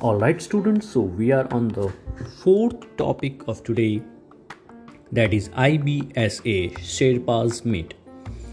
[0.00, 1.92] Alright, students, so we are on the
[2.44, 4.02] fourth topic of today
[5.10, 7.94] that is IBSA Sherpas Meet.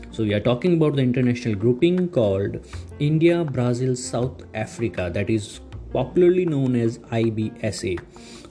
[0.09, 2.65] So, we are talking about the international grouping called
[2.97, 5.59] India, Brazil, South Africa that is
[5.93, 7.95] popularly known as I B S A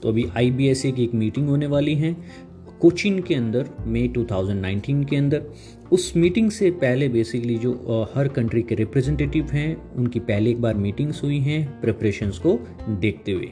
[0.01, 2.11] तो अभी आई B S ए की एक meeting होने वाली है
[2.81, 5.45] कोचिन के अंदर मई 2019 के अंदर
[5.91, 7.71] उस मीटिंग से पहले बेसिकली जो
[8.15, 12.59] हर कंट्री के रिप्रेजेंटेटिव हैं, उनकी पहले एक बार मीटिंग्स हुई हैं प्रिपरेशंस को
[12.89, 13.51] देखते हुए।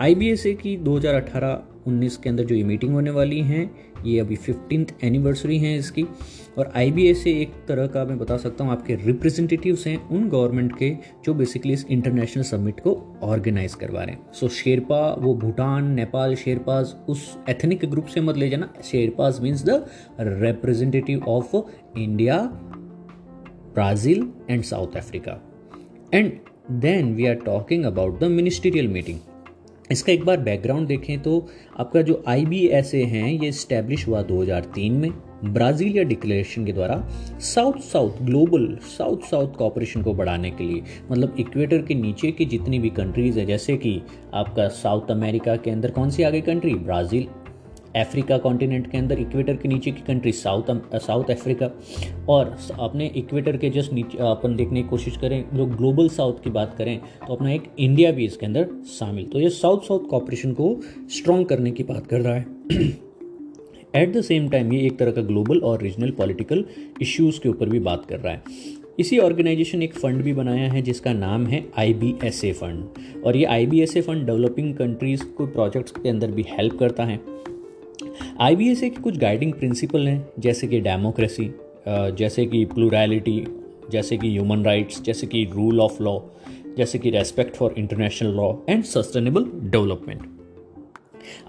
[0.00, 5.58] आईबीएसए की 2018-19 के अंदर जो ये मीटिंग होने वाली हैं ये अभी फिफ्टींथ एनिवर्सरी
[5.58, 6.04] है इसकी।
[6.58, 10.76] और आई से एक तरह का मैं बता सकता हूँ आपके रिप्रेजेंटेटिव्स हैं उन गवर्नमेंट
[10.78, 10.90] के
[11.24, 15.90] जो बेसिकली इस इंटरनेशनल समिट को ऑर्गेनाइज करवा रहे हैं। सो so, शेरपा वो भूटान
[15.92, 19.84] नेपाल शेरपाज उस एथनिक ग्रुप से मत ले जाना। Sherpas means the
[20.20, 21.56] representative of
[21.98, 22.38] India
[23.74, 25.40] Brazil and South Africa
[26.14, 26.32] and
[26.80, 29.18] then we are talking about the ministerial meeting
[29.92, 31.46] इसका एक बार बैकग्राउंड देखें तो
[31.80, 35.10] आपका जो आई बी एस ए हैं, ये इस्टेब्लिश हुआ 2003 में,
[35.44, 36.96] ब्राज़ीलिया डिक्लेरेशन के द्वारा
[37.42, 42.44] south south global south south cooperation को बढ़ाने के लिए मतलब इक्वेटर के नीचे की
[42.44, 44.00] जितनी भी कंट्रीज़ है, जैसे कि
[44.34, 47.26] आपका साउथ अमेरिका के अंदर कौन सी आ गई कंट्री ब्राज़ील।
[47.96, 51.70] अफ्रीका कॉन्टिनेंट के अंदर इक्वेटर के नीचे की कंट्री साउथ साउथ अफ्रीका
[52.28, 56.50] और अपने इक्वेटर के जस्ट नीचे अपन देखने की कोशिश करें लोग ग्लोबल साउथ की
[56.50, 60.52] बात करें तो अपना एक इंडिया भी इसके अंदर शामिल। तो ये साउथ साउथ कॉपरेशन
[60.52, 60.76] को
[61.10, 62.46] स्ट्रॉन्ग करने की बात कर रहा है।
[63.96, 66.64] एट द सेम टाइम ये एक तरह का ग्लोबल और रीजनल पॉलिटिकल
[67.02, 68.42] इश्यूज़ के ऊपर भी बात कर रहा है।
[69.00, 73.24] इसी ऑर्गेनाइजेशन एक फ़ंड भी बनाया है, जिसका नाम है I B S A fund
[73.26, 76.78] और ये I B S A fund developing countries को प्रोजेक्ट्स के अंदर भी हेल्प
[76.78, 77.20] करता है।
[78.40, 81.50] आई के कुछ गाइडिंग प्रिंसिपल हैं, जैसे कि डेमोक्रेसी
[81.88, 83.44] जैसे कि प्लूरलिटी
[83.92, 86.18] जैसे कि ह्यूमन राइट्स जैसे कि रूल ऑफ़ लॉ
[86.76, 90.30] जैसे कि respect for international law and sustainable development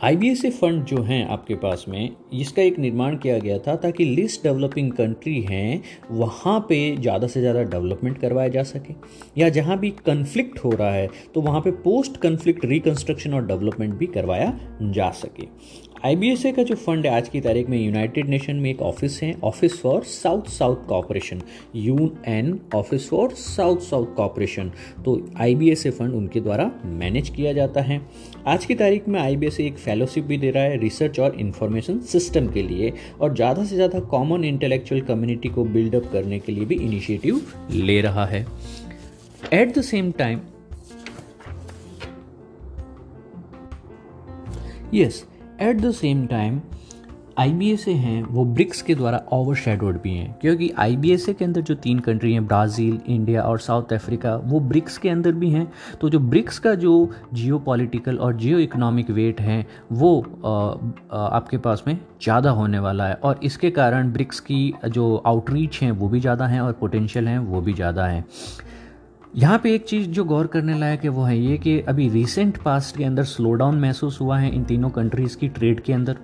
[0.03, 4.43] I fund जो हैं आपके पास में, इसका एक निर्माण किया गया था ताकि लिस्ट
[4.43, 5.81] डेवलपिंग कंट्री हैं,
[6.11, 8.93] वहाँ पे ज़्यादा से ज़्यादा डेवलपमेंट करवाया जा सके।
[9.37, 13.93] या जहाँ भी कन्फ्लिक्ट हो रहा है तो वहाँ पे पोस्ट कन्फ्लिक्ट रिकन्स्ट्रक्शन और डेवलपमेंट
[13.93, 14.53] भी करवाया
[14.83, 15.47] जा सके।
[16.03, 19.33] IBSA का जो फंड है, आज की तारीख में यूनाइटेड नेशन में एक ऑफ़िस है
[19.43, 21.41] office for south south cooperation
[21.75, 24.71] U N office for south south cooperation
[25.05, 28.01] तो IBSA फंड उनके द्वारा मैनेज किया जाता है।
[28.47, 32.51] आज की तारीख में IBSA एक फेलोशिप भी दे रहा है रिसर्च और इन्फॉर्मेशन सिस्टम
[32.53, 36.75] के लिए और ज़्यादा से ज़्यादा कॉमन इंटेलेक्चुअल कम्युनिटी को बिल्डअप करने के लिए भी
[36.77, 38.45] इनिशिएटिव ले रहा है।
[39.53, 40.41] At the same time
[44.93, 45.25] yes
[45.61, 46.61] at the same time
[47.39, 51.11] I B S A हैं वो ब्रिक्स के द्वारा ओवर भी हैं। क्योंकि आई बी
[51.11, 54.97] एस ए के अंदर जो तीन कंट्री हैं ब्राज़ील इंडिया और साउथ अफ्रीका वो ब्रिक्स
[54.97, 55.67] के अंदर भी हैं।
[56.01, 60.49] तो जो ब्रिक्स का जो जियो पॉलिटिकल और जियो इकोनॉमिक वेट है वो आ,
[61.17, 65.81] आ, आपके पास में ज़्यादा होने वाला है। और इसके कारण ब्रिक्स की जो आउटरीच
[65.81, 68.25] हैं वो भी ज़्यादा हैं और पोटेंशियल हैं वो भी ज़्यादा हैं।
[69.33, 72.57] यहाँ पे एक चीज़ जो गौर करने लायक है, वो है ये कि अभी रिसेंट
[72.57, 76.17] पास्ट के अंदर स्लो डाउन महसूस हुआ है इन तीनों कंट्रीज़ की ट्रेड के अंदर।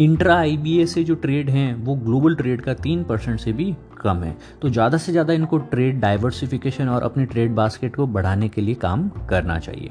[0.00, 4.22] इंट्रा आई से जो ट्रेड हैं, वो ग्लोबल ट्रेड का तीन परसेंट से भी कम
[4.22, 8.60] है। तो ज़्यादा से ज़्यादा इनको ट्रेड डाइवर्सिफिकेशन और अपने ट्रेड बास्केट को बढ़ाने के
[8.60, 9.90] लिए काम करना चाहिए।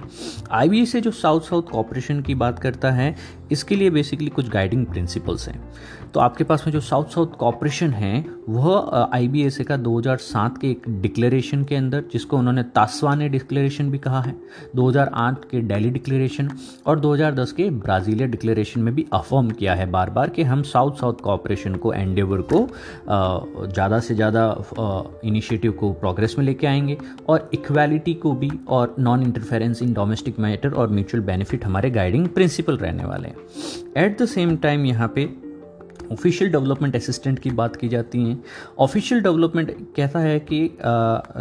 [0.51, 3.15] आईबीए से जो साउथ साउथ कॉपरेशन की बात करता है,
[3.51, 5.59] इसके लिए बेसिकली कुछ गाइडिंग प्रिंसिपल्स हैं।
[6.13, 9.75] तो आपके पास में जो साउथ साउथ कॉपरेशन है, वह आई बी एस ए का
[9.77, 14.35] 2007 के एक डिक्लेरेशन के अंदर, जिसको उन्होंने तासवाने डिक्लेरेशन भी कहा है
[14.75, 16.49] 2008 के डेली डिक्लेरेशन
[16.87, 20.99] और 2010 के ब्राज़ीलिया डिक्लेरेशन में भी अफर्म किया है बार बार कि हम साउथ
[20.99, 22.67] साउथ कॉपरेशन को एंडेवर को
[23.67, 24.43] ज़्यादा से ज़्यादा
[25.23, 26.97] इनिशिएटिव को प्रोग्रेस में लेके आएँगे
[27.29, 32.27] और इक्वालिटी को भी और non interference in domestic matter और म्यूचुअल बेनिफिट हमारे गाइडिंग
[32.27, 35.29] प्रिंसिपल रहने वाले हैं। एट द सेम टाइम यहाँ पे
[36.11, 38.37] ऑफिशियल डेवलपमेंट असिस्टेंट की बात की जाती है।
[38.79, 40.59] ऑफिशियल डेवलपमेंट कहता है कि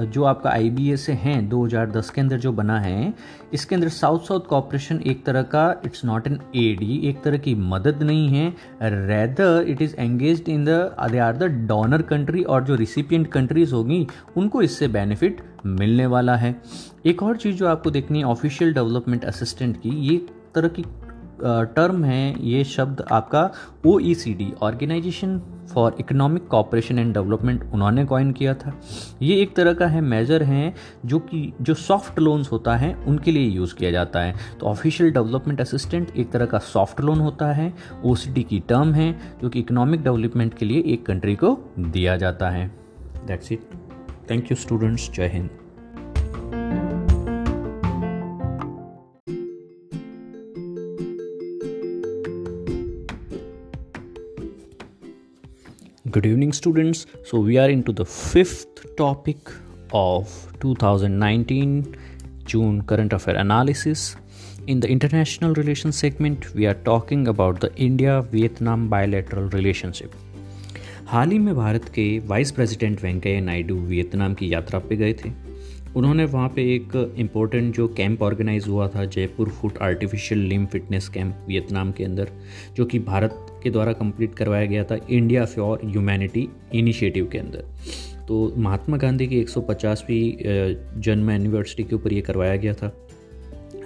[0.05, 3.13] जो आपका आई बी एस हैं 2010 के अंदर जो बना है,
[3.53, 7.55] इसके अंदर साउथ साउथ कॉपरेशन एक तरह का इट्स नॉट एन एड एक तरह की
[7.55, 8.49] मदद नहीं है।
[8.83, 10.69] Rather it is engage in the
[11.11, 14.07] they are the donor country और जो रिसिपियंट कंट्रीज़ होगी,
[14.37, 16.55] उनको इससे बेनिफिट मिलने वाला है।
[17.07, 20.17] एक और चीज़ जो आपको देखनी है ऑफिशियल डेवलपमेंट असिस्टेंट की, ये
[20.55, 20.85] तरह की
[21.45, 23.51] टर्म है, ये शब्द आपका
[23.87, 25.41] O E C D organisation
[25.75, 28.73] for economic cooperation and development उन्होंने कॉइन किया था।
[29.23, 30.75] ये एक तरह का है मेजर है,
[31.07, 35.11] जो कि, जो सॉफ्ट लोन्स होता है, उनके लिए यूज़ किया जाता है। तो ऑफिशियल
[35.11, 37.73] डेवलपमेंट असिस्टेंट एक तरह का सॉफ्ट लोन होता है
[38.05, 41.59] ओ सी डी की टर्म है, जो कि इकोनॉमिक डेवलपमेंट के लिए एक कंट्री को
[41.79, 42.71] दिया जाता है।
[43.27, 43.61] That's it
[44.31, 45.51] thank you students Jai Hind
[56.11, 59.37] good evening students so we are in to the fifth topic
[59.95, 61.83] of 2019
[62.49, 64.17] June current affair analysis
[64.69, 70.11] in the international relation segment we are talking about the India Vietnam bilateral relationship
[71.07, 75.51] हाल ही में भारत के vice president Venkaiah Naidu Vietnam की यात्रा पर गए थे।
[75.97, 81.09] उन्होंने वहाँ पर एक इम्पोर्टेंट जो कैंप ऑर्गेनाइज हुआ था, Jaipur foot artificial limb fitness
[81.09, 82.29] camp Vietnam के अंदर,
[82.77, 87.65] जो कि भारत के द्वारा कंप्लीट करवाया गया था इंडिया फॉर ह्यूमैनिटी इनिशिएटिव के अंदर।
[88.29, 92.93] तो महात्मा गांधी की 150वीं जन्म एनिवर्सरी के ऊपर ये करवाया गया था।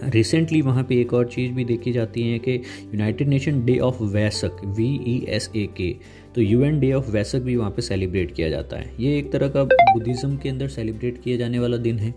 [0.04, 4.02] रिसेंटली वहाँ पे एक और चीज़ भी देखी जाती है कि United Nation Day of
[4.04, 5.94] Vesak V E S A के
[6.34, 9.32] तो U N Day of Vesak भी वहाँ पे सेलिब्रेट किया जाता है। ये एक
[9.32, 12.14] तरह का बुद्धिज़्म के अंदर सेलिब्रेट किया जाने वाला दिन है।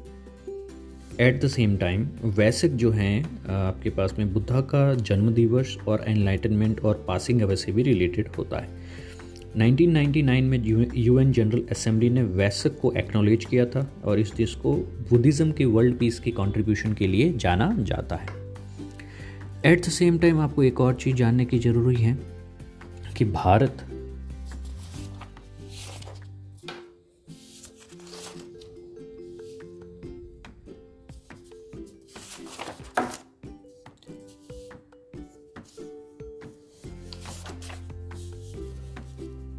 [1.22, 2.06] At the same time
[2.38, 7.56] Vesak जो हैं आपके पास में बुद्धा का जन्म दिवस और एनलाइटनमेंट और पासिंग अवे
[7.56, 8.68] से भी रिलेटेड होता है।
[9.58, 14.74] 1999 में यूएन जनरल असेंबली ने वैसक को एक्नॉलेज किया था और इस देश को
[15.10, 18.28] बुद्धिज़्म के वर्ल्ड पीस की कंट्रीब्यूशन के लिए जाना जाता है।
[19.66, 22.18] एट द सेम टाइम आपको एक और चीज़ जानने की ज़रूरी है
[23.18, 23.86] कि भारत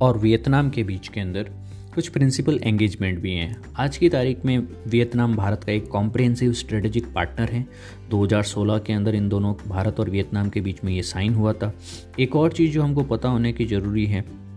[0.01, 1.51] और वियतनाम के बीच के अंदर
[1.95, 7.07] कुछ प्रिंसिपल एंगेजमेंट भी हैं। आज की तारीख में वियतनाम भारत का एक कॉम्प्रिहेंसिव स्ट्रेटेजिक
[7.13, 7.67] पार्टनर है।
[8.11, 11.75] 2016 के अंदर इन दोनों भारत और वियतनाम के बीच में ये साइन हुआ था।
[12.21, 14.48] एक और चीज़ जो हमको पता होने की ज़रूरी है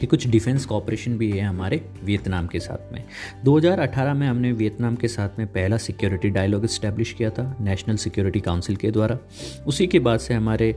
[0.00, 3.04] कि कुछ डिफेंस कॉपरेशन भी है हमारे वियतनाम के साथ में।
[3.44, 8.40] 2018 में हमने वियतनाम के साथ में पहला सिक्योरिटी डायलॉग इस्टेब्लिश किया था, नेशनल सिक्योरिटी
[8.40, 9.18] काउंसिल के द्वारा।
[9.66, 10.74] उसी के बाद से हमारे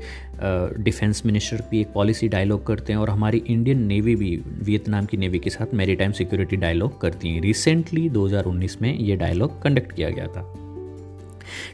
[0.79, 5.17] डिफेंस मिनिस्टर भी एक पॉलिसी डायलॉग करते हैं और हमारी इंडियन नेवी भी वियतनाम की
[5.17, 10.09] नेवी के साथ मेरी सिक्योरिटी डायलॉग करती हैं। रिसेंटली 2019 में ये डायलॉग कंडक्ट किया
[10.09, 10.41] गया था।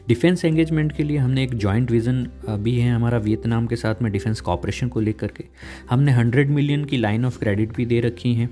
[0.08, 4.12] डिफेंस एंगेजमेंट के लिए हमने एक जॉइंट विज़न भी है हमारा वियतनाम के साथ में
[4.12, 5.44] डिफेंस कॉपरेशन को लेकर के।
[5.90, 8.50] हमने 100 मिलियन की लाइन ऑफ़ क्रेडिट भी दे रखी हैं,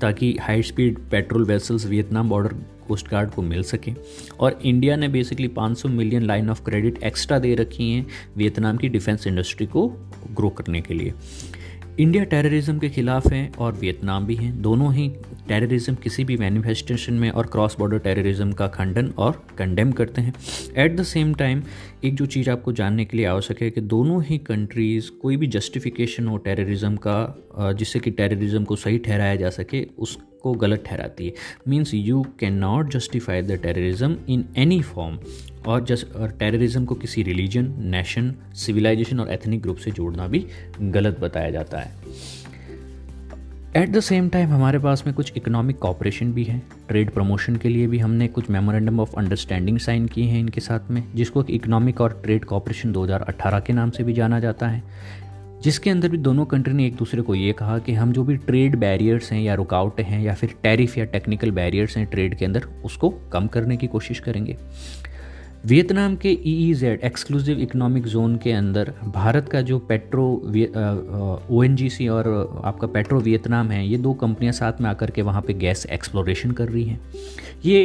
[0.00, 2.54] ताकि high speed patrol vessels Vietnam border
[2.88, 3.92] coast guard को मिल सके।
[4.40, 8.06] और इंडिया ने basically 500 million line of credit extra दे रखी हैं
[8.36, 9.88] वियतनाम की डिफेंस इंडस्ट्री को
[10.36, 11.12] ग्रो करने के लिए।
[12.00, 15.08] इंडिया टेररिज्म के खिलाफ है और वियतनाम भी हैं, दोनों ही
[15.48, 20.34] टेररिज्म किसी भी मैनिफेस्टेशन में और क्रॉस बॉर्डर टेररिज्म का खंडन और कंडेम करते हैं।
[20.76, 21.62] एट द सेम टाइम
[22.04, 25.46] एक जो चीज़ आपको जानने के लिए आवश्यक है कि दोनों ही कंट्रीज़ कोई भी
[25.48, 31.26] जस्टिफिकेशन हो टेररिज्म का जिससे कि टेररिज्म को सही ठहराया जा सके, उसको गलत ठहराती
[31.26, 31.32] है।
[31.68, 35.18] Means you can not justify the terrorism in any form
[35.66, 40.44] और जस्ट और टेररिज्म को किसी रिलीजन नेशन सिविलाइजेशन और एथनिक ग्रुप से जोड़ना भी
[40.80, 41.94] गलत बताया जाता है।
[43.76, 47.68] एट द सेम टाइम हमारे पास में कुछ इकोनॉमिक कॉपरेशन भी है। ट्रेड प्रमोशन के
[47.68, 52.00] लिए भी हमने कुछ मेमोरेंडम ऑफ़ अंडरस्टैंडिंग साइन किए हैं इनके साथ में, जिसको इकोनॉमिक
[52.00, 54.82] और ट्रेड कॉपरेशन 2018 के नाम से भी जाना जाता है।
[55.62, 58.36] जिसके अंदर भी दोनों कंट्री ने एक दूसरे को ये कहा कि हम जो भी
[58.36, 62.44] ट्रेड बैरियर्स हैं या रुकावटें हैं या फिर टैरिफ या टेक्निकल बैरियर्स हैं ट्रेड के
[62.44, 64.56] अंदर, उसको कम करने की कोशिश करेंगे।
[65.64, 70.26] वियतनाम के E E Z exclusive economic zone के अंदर भारत का जो पेट्रो
[71.50, 72.28] ओ एन जी सी और
[72.64, 76.50] आपका पेट्रो वियतनाम है ये दो कंपनियाँ साथ में आकर के वहाँ पे गैस एक्सप्लोरेशन
[76.50, 77.00] कर रही हैं।
[77.64, 77.80] ये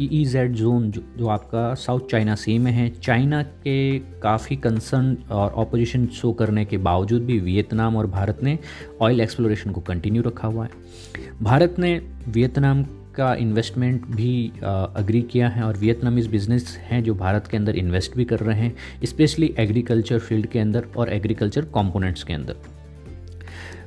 [0.00, 4.56] ई ई जेड जोन जो, जो आपका साउथ चाइना सी में है चाइना के काफ़ी
[4.56, 8.58] कंसर्न और ऑपोजिशन शो करने के बावजूद भी वियतनाम और भारत ने
[9.00, 10.70] ऑयल एक्सप्लोरेशन को कंटिन्यू रखा हुआ है।
[11.42, 17.46] भारत ने वियतनाम का इन्वेस्टमेंट भी अग्री किया है और वियतनामीज बिज़नेस हैं जो भारत
[17.46, 22.24] के अंदर इन्वेस्ट भी कर रहे हैं स्पेशली एग्रीकल्चर फ़ील्ड के अंदर और एग्रीकल्चर कंपोनेंट्स
[22.24, 22.56] के अंदर।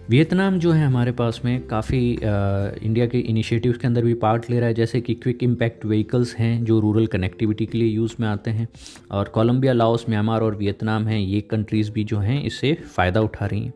[0.10, 4.60] वियतनाम जो है हमारे पास में काफ़ी इंडिया के इनिशिएटिव्स के अंदर भी पार्ट ले
[4.60, 8.28] रहा है, जैसे कि क्विक इम्पैक्ट व्हीकल्स हैं, जो रूरल कनेक्टिविटी के लिए यूज़ में
[8.28, 8.68] आते हैं,
[9.12, 13.46] और कोलंबिया लाओस म्यांमार और वियतनाम हैं, ये कंट्रीज़ भी जो हैं, इससे फ़ायदा उठा
[13.46, 13.74] रही हैं।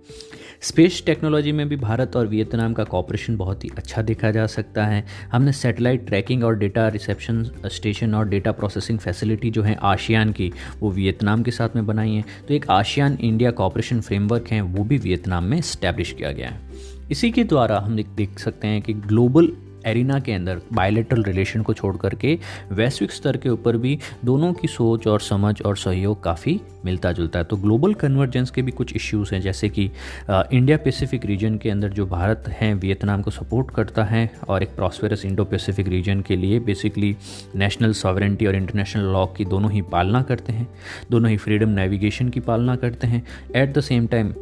[0.62, 4.86] स्पेस टेक्नोलॉजी में भी भारत और वियतनाम का कॉपरेशन बहुत ही अच्छा देखा जा सकता
[4.86, 10.31] है। हमने सैटेलाइट ट्रैकिंग और डेटा रिसेप्शन स्टेशन और डेटा प्रोसेसिंग फैसिलिटी जो है आशियान
[10.31, 14.62] की, वो वियतनाम के साथ में बनाई है। तो एक आशियान इंडिया कॉपरेशन फ्रेमवर्क है,
[14.62, 18.81] वो भी वियतनाम में इस्टेब्लिश किया गया है। इसी के द्वारा हम देख सकते हैं
[18.81, 19.51] कि ग्लोबल
[19.88, 22.38] एरिना के अंदर बायोलेटरल रिलेशन को छोड़ करके
[22.71, 27.39] वैश्विक स्तर के ऊपर भी दोनों की सोच और समझ और सहयोग काफ़ी मिलता जुलता
[27.39, 29.89] है। तो ग्लोबल कन्वर्जेंस के भी कुछ इश्यूज़ हैं, जैसे कि
[30.29, 34.75] इंडिया पैसिफिक रीजन के अंदर जो भारत हैं, वियतनाम को सपोर्ट करता है और एक
[34.75, 37.15] प्रॉस्पेरस इंडो पैसिफिक रीजन के लिए बेसिकली
[37.55, 40.67] नेशनल सॉवरेंटी और इंटरनेशनल लॉ की दोनों ही पालना करते हैं,
[41.11, 44.33] दोनों ही फ्रीडम नेविगेशन की पालना करते हैं। एट द सेम टाइम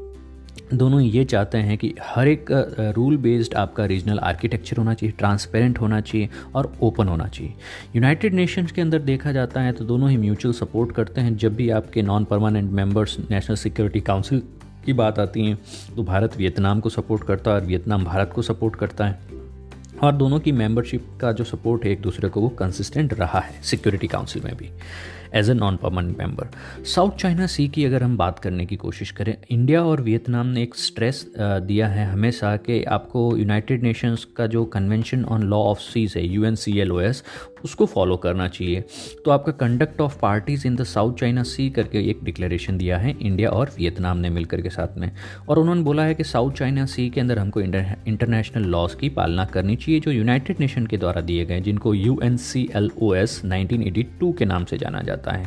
[0.73, 2.45] दोनों ये चाहते हैं कि हर एक
[2.95, 7.53] रूल बेस्ड आपका रीजनल आर्किटेक्चर होना चाहिए ट्रांसपेरेंट होना चाहिए और ओपन होना चाहिए।
[7.95, 11.55] यूनाइटेड नेशंस के अंदर देखा जाता है तो दोनों ही म्यूचुअल सपोर्ट करते हैं। जब
[11.55, 14.41] भी आपके non permanent members national security council
[14.85, 15.57] की बात आती है
[15.95, 19.19] तो भारत वियतनाम को सपोर्ट करता है और वियतनाम भारत को सपोर्ट करता है।
[20.03, 23.61] और दोनों की मेंबरशिप का जो सपोर्ट है, एक दूसरे को वो कंसिस्टेंट रहा है
[23.63, 24.69] सिक्योरिटी काउंसिल में भी।
[25.33, 26.49] As a non permanent member
[26.85, 30.63] South China Sea की अगर हम बात करने की कोशिश करें इंडिया और वियतनाम ने
[30.63, 35.79] एक स्ट्रेस दिया है हमेशा कि आपको यूनाइटेड नेशंस का जो convention on law of
[35.79, 37.23] seas है U N C L O S
[37.65, 38.83] उसको फॉलो करना चाहिए।
[39.25, 43.15] तो आपका conduct of parties in the South China Sea करके एक डिक्लेरेशन दिया है
[43.19, 45.11] इंडिया और वियतनाम ने मिलकर के साथ में।
[45.49, 49.45] और उन्होंने बोला है कि साउथ चाइना सी के अंदर हमको इंटरनेशनल लॉज की पालना
[49.45, 52.37] करनी चाहिए, जो यूनाइटेड नेशन के द्वारा दिए गए जिनको यू एन
[54.21, 55.45] के नाम से जाना जाता है।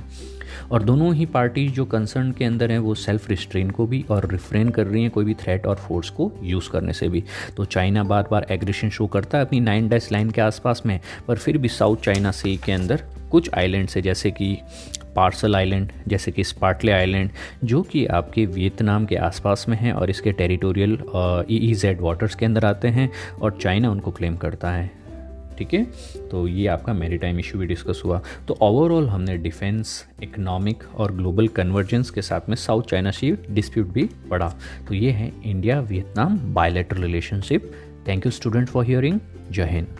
[0.73, 4.29] और दोनों ही पार्टी जो कंसर्न के अंदर हैं, वो सेल्फ रिस्ट्रेन को भी और
[4.31, 7.23] रिफ्रेन कर रही हैं, कोई भी थ्रेट और फोर्स को यूज़ करने से भी।
[7.57, 10.99] तो चाइना बार बार एग्रेशन शो करता है अपनी नाइन डैश लाइन के आसपास में,
[11.29, 14.57] पर फिर भी साउथ चाइना सी के अंदर कुछ आइलैंड्स है, जैसे कि
[15.17, 17.31] पार्सल आइलैंड जैसे कि स्पार्टले आइलैंड
[17.65, 20.99] जो कि आपके वियतनाम के आसपास में है और इसके territorial
[21.51, 23.11] E E Z waters के अंदर आते हैं
[23.43, 24.91] और चाइना उनको क्लेम करता है।
[25.61, 25.85] ठीक है?
[26.31, 31.13] तो ये आपका मेरी टाइम इशू भी डिस्कस हुआ। तो ओवरऑल हमने डिफेंस इकोनॉमिक और
[31.17, 34.49] ग्लोबल कन्वर्जेंस के साथ में साउथ चाइना सी डिस्प्यूट भी पढ़ा।
[34.89, 37.71] तो ये है India Vietnam bilateral relationship
[38.09, 39.99] thank you student for hearing जय Hind.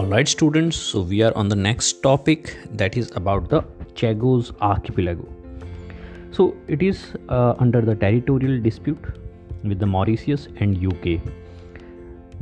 [0.00, 3.60] Alright students, so we are on the next topic that is about the
[4.00, 5.28] Chagos archipelago.
[6.32, 9.04] So it is uh, under the territorial dispute
[9.64, 11.20] with the Mauritius and UK.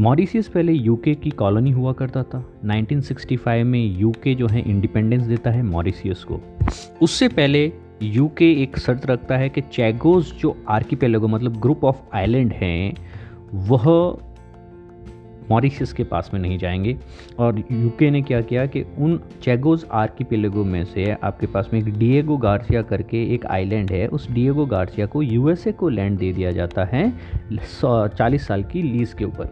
[0.01, 5.51] Mauritius पहले UK की colony हुआ करता था 1965 में UK जो है independence देता
[5.51, 6.41] है मॉरिशियस को
[7.03, 12.53] उससे पहले यूके एक शर्त रखता है कि चैगोस जो आर्किपेलेगो मतलब ग्रुप ऑफ़ आइलैंड
[12.53, 12.95] हैं
[13.71, 13.85] वह
[15.51, 16.97] मॉरिशस के पास में नहीं जाएँगे।
[17.39, 21.81] और यूके ने क्या किया कि उन चेगोज चैगोज आर्किपेलेगो में से आपके पास में
[21.81, 26.33] एक डिएगो गार्सिया करके एक आइलैंड है। उस डिएगो गार्सिया को यूएसए को लैंड दे
[26.33, 27.11] दिया जाता है
[27.89, 29.51] चालीस साल की लीज के ऊपर।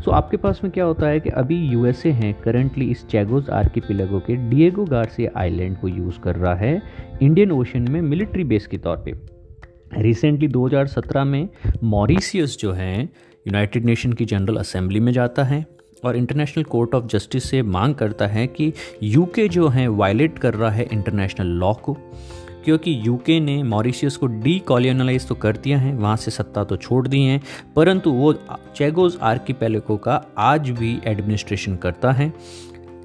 [0.00, 3.50] सो आपके पास में क्या होता है कि अभी यूएसए हैं करंटली इस चेगोज चैगोज
[3.50, 6.82] आर्किपेलेगो के डिएगो गार्सिया आइलैंड को यूज़ कर रहा है
[7.22, 9.12] इंडियन ओशन में मिलिट्री बेस के तौर पे।
[9.98, 11.48] रिसेंटली 2017 में
[11.82, 13.08] मॉरिशियस जो हैं
[13.46, 15.64] यूनाइटेड नेशन की जनरल असेंबली में जाता है
[16.04, 18.72] और इंटरनेशनल कोर्ट ऑफ़ जस्टिस से मांग करता है कि
[19.02, 21.96] यूके जो है वायलेट कर रहा है इंटरनेशनल लॉ को,
[22.64, 26.76] क्योंकि यूके ने मॉरिशियस को डी कॉलोनलाइज तो कर दिया है, वहाँ से सत्ता तो
[26.76, 27.40] छोड़ दी है,
[27.76, 28.32] परंतु वो
[28.76, 32.32] चेगोज आर्किपेलेको का आज भी एडमिनिस्ट्रेशन करता है।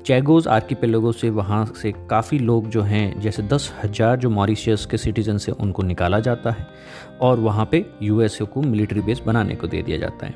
[0.05, 4.97] चैगोज आर्किपेलोगो से, वहाँ से काफ़ी लोग जो हैं, जैसे दस हज़ार जो मॉरिशियस के
[4.97, 6.67] सिटीजन से उनको निकाला जाता है
[7.21, 10.35] और वहाँ पे यूएसए को मिलिट्री बेस बनाने को दे दिया जाता है।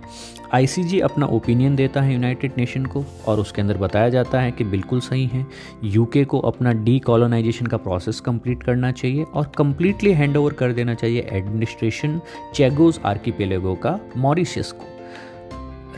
[0.53, 4.63] आईसीजी अपना ओपिनियन देता है यूनाइटेड नेशन को और उसके अंदर बताया जाता है कि
[4.63, 5.45] बिल्कुल सही है,
[5.84, 10.93] यूके को अपना डी का प्रोसेस कंप्लीट करना चाहिए और कम्प्लीटली हैंड ओवर कर देना
[10.93, 12.19] चाहिए एडमिनिस्ट्रेशन
[12.55, 14.93] चैगोज आर्किपेलेगो का, मॉरिशियस को।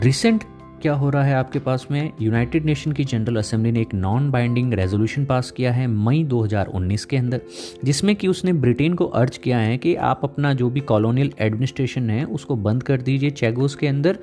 [0.02, 0.44] रिसेंट
[0.82, 2.12] क्या हो रहा है आपके पास में?
[2.20, 7.04] यूनाइटेड नेशन की जनरल असेंबली ने एक नॉन बाइंडिंग रेजोल्यूशन पास किया है मई 2019
[7.04, 7.40] के अंदर
[7.84, 12.10] जिसमें कि उसने ब्रिटेन को अर्ज़ किया है कि आप अपना जो भी कॉलोनियल एडमिनिस्ट्रेशन
[12.10, 14.18] है उसको बंद कर दीजिए चैगोस के अंदर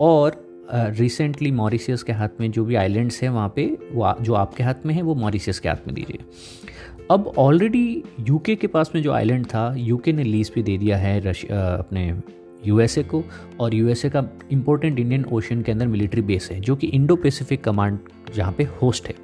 [0.00, 4.34] और रिसेंटली uh, मॉरिशियस के हाथ में जो भी आइलैंड्स हैं वहाँ पे वो जो
[4.34, 6.18] आपके हाथ में है वो मॉरिशियस के हाथ में दीजिए।
[7.10, 10.96] अब ऑलरेडी यूके के पास में जो आइलैंड था यूके ने लीज भी दे दिया
[10.96, 12.20] है रश अपने
[12.64, 13.22] यूएसए को
[13.60, 17.64] और यूएसए का इम्पोर्टेंट इंडियन ओशन के अंदर मिलिट्री बेस है, जो कि इंडो पैसिफिक
[17.64, 17.98] कमांड
[18.34, 19.14] जहाँ पे होस्ट है।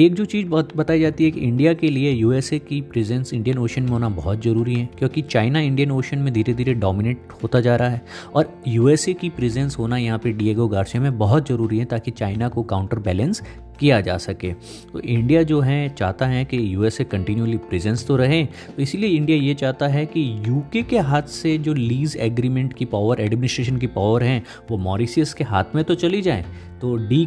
[0.00, 3.58] एक जो चीज़ बहुत बताई जाती है कि इंडिया के लिए यूएसए की प्रेजेंस इंडियन
[3.58, 7.60] ओशन में होना बहुत ज़रूरी है, क्योंकि चाइना इंडियन ओशन में धीरे धीरे डोमिनेट होता
[7.60, 8.02] जा रहा है
[8.34, 12.48] और यूएसए की प्रेजेंस होना यहाँ पे डिएगो गार्सिया में बहुत ज़रूरी है ताकि चाइना
[12.48, 13.42] को काउंटर बैलेंस
[13.80, 14.52] किया जा सके।
[14.92, 19.38] तो इंडिया जो है, चाहता है कि यूएसए कंटिन्यूली प्रेजेंस तो रहे तो इसीलिए इंडिया
[19.38, 23.86] ये चाहता है कि यूके के हाथ से जो लीज एग्रीमेंट की पावर एडमिनिस्ट्रेशन की
[23.86, 26.44] पावर है, वो मॉरिशियस के हाथ में तो चली जाए।
[26.80, 27.26] तो डी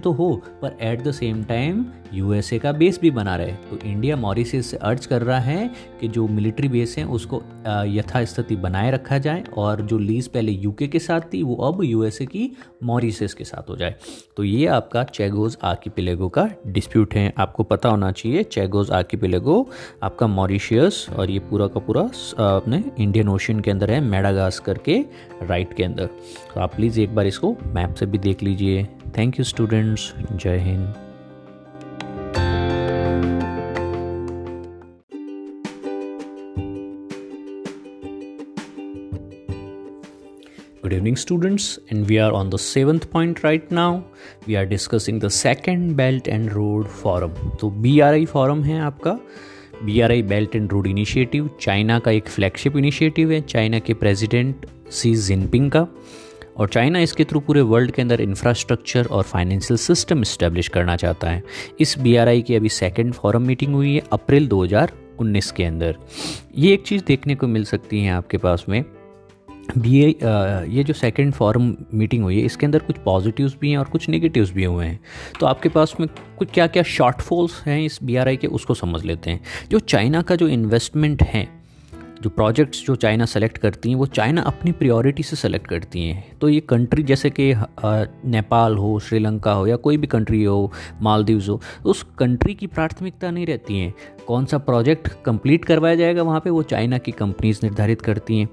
[0.00, 4.16] तो हो, पर at the same time USA का बेस भी बना रहे। तो इंडिया
[4.16, 7.42] मॉरिसियस से अर्ज़ कर रहा है कि जो मिलिट्री बेस हैं, उसको
[7.88, 12.26] यथास्थिति बनाए रखा जाए और जो लीज पहले यूके के साथ थी, वो अब यूएसए
[12.26, 12.50] की
[12.84, 13.94] मॉरिसियस के साथ हो जाए।
[14.36, 19.68] तो ये आपका चेगोज आर्किपिलेगो का डिस्प्यूट है। आपको पता होना चाहिए चेगोज आर्किपिलेगो
[20.02, 22.02] आपका मॉरिशियस और ये पूरा का पूरा
[22.46, 24.98] अपने इंडियन ओशन के अंदर है मेडागास करके
[25.42, 26.06] राइट के अंदर।
[26.54, 28.84] तो आप प्लीज़ एक बार इसको मैप से भी देख लीजिए।
[29.18, 31.03] Thank you students Jai Hind.
[41.04, 44.00] Evening, students, and we are on the seventh point right now.
[44.48, 47.30] We are discussing the second Belt and Road Forum.
[47.60, 49.18] तो आई फॉरम है आपका।
[49.82, 53.94] B R I belt and road initiative China का एक flagship initiative है China के
[53.94, 55.86] president Xi Jinping का।
[56.56, 61.30] और China इसके थ्रू पूरे वर्ल्ड के अंदर इंफ्रास्ट्रक्चर और फाइनेंशियल सिस्टम इस्टेब्लिश करना चाहता
[61.30, 61.42] है।
[61.80, 65.96] इस आई की अभी सेकेंड फॉरम मीटिंग हुई है अप्रैल 2019 के अंदर।
[66.58, 68.84] ये एक चीज़ देखने को मिल सकती है आपके पास में।
[69.78, 70.08] बी ए
[70.70, 74.08] ये जो सेकेंड फॉरम मीटिंग हुई है, इसके अंदर कुछ पॉजिटिव्स भी हैं और कुछ
[74.08, 75.00] नेगेटिव्स भी हुए हैं।
[75.40, 79.30] तो आपके पास में कुछ क्या क्या शॉर्टफॉल्स हैं इस बीआरआई के, उसको समझ लेते
[79.30, 79.40] हैं।
[79.70, 81.46] जो चाइना का जो इन्वेस्टमेंट है
[82.24, 86.38] जो प्रोजेक्ट्स जो चाइना सेलेक्ट करती हैं, वो चाइना अपनी प्रियोरिटी से सेलेक्ट करती हैं।
[86.40, 87.52] तो ये कंट्री जैसे कि
[88.26, 92.66] नेपाल हो, श्रीलंका हो या कोई भी कंट्री हो, मालदीव्स हो तो उस कंट्री की
[92.66, 93.94] प्राथमिकता नहीं रहती हैं।
[94.26, 98.48] कौन सा प्रोजेक्ट कंप्लीट करवाया जाएगा वहाँ पे, वो चाइना की कंपनीज़ निर्धारित करती हैं।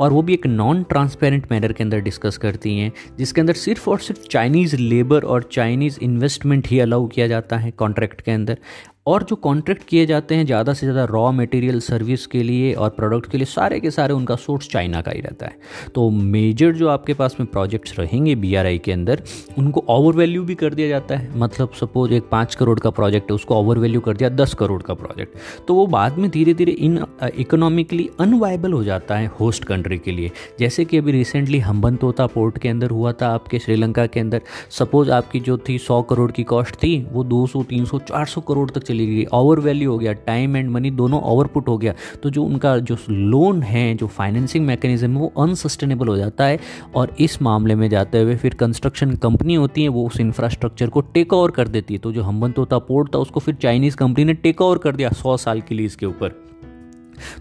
[0.00, 3.90] और वो भी एक नॉन ट्रांसपेरेंट मैनर के अंदर डिस्कस करती हैं, जिसके अंदर सिर्फ़
[3.90, 8.58] और सिर्फ़ चाइनीज़ लेबर और चाइनीज़ इन्वेस्टमेंट ही अलाउ किया जाता है कॉन्ट्रैक्ट के अंदर।
[9.06, 12.90] और जो कॉन्ट्रैक्ट किए जाते हैं, ज़्यादा से ज़्यादा रॉ मटेरियल सर्विस के लिए और
[12.90, 15.56] प्रोडक्ट के लिए, सारे के सारे उनका सोर्स चाइना का ही रहता है।
[15.94, 19.22] तो मेजर जो आपके पास में प्रोजेक्ट्स रहेंगे बीआरआई के अंदर,
[19.58, 23.30] उनको ओवर वैल्यू भी कर दिया जाता है। मतलब सपोज़ एक पाँच करोड़ का प्रोजेक्ट
[23.30, 26.54] है, उसको ओवर वैल्यू कर दिया, दस करोड़ का प्रोजेक्ट तो वो बाद में धीरे
[26.54, 27.04] धीरे इन
[27.36, 30.30] इकोनॉमिकली अनवाइबल हो जाता है होस्ट कंट्री के लिए।
[30.60, 35.10] जैसे कि अभी रिसेंटली हम्बनतोता पोर्ट के अंदर हुआ था आपके श्रीलंका के अंदर। सपोज़
[35.10, 38.40] आपकी जो थी सौ करोड़ की कॉस्ट थी, वो दो सौ, तीन सौ, चार सौ
[38.40, 41.94] करोड़ तक चली गई ओवर वैल्यू हो गया टाइम एंड मनी दोनों ओवरपुट हो गया
[42.22, 46.58] तो जो उनका जो लोन है, जो फाइनेंसिंग मैकेनिज्म वो अनसस्टेनेबल हो जाता है
[46.94, 51.00] और इस मामले में जाते हुए फिर कंस्ट्रक्शन कंपनी होती है, वो उस इंफ्रास्ट्रक्चर को
[51.14, 54.24] टेक ओवर कर देती है। तो जो हम्बन तोता पोर्ट था, उसको फिर चाइनीज़ कंपनी
[54.24, 56.40] ने टेक ओवर कर दिया सौ साल के लिए इसके ऊपर।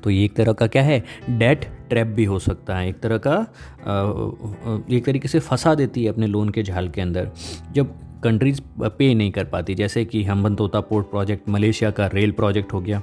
[0.03, 3.17] तो ये एक तरह का क्या है डेट ट्रैप भी हो सकता है, एक तरह
[3.17, 3.35] का
[4.91, 7.29] एक तरीके से फंसा देती है अपने लोन के झाल के अंदर।
[7.71, 12.31] जब कंट्रीज़ पे नहीं कर पाती। जैसे कि Hambantota port project Malaysia का रेल
[12.31, 13.01] प्रोजेक्ट हो गया।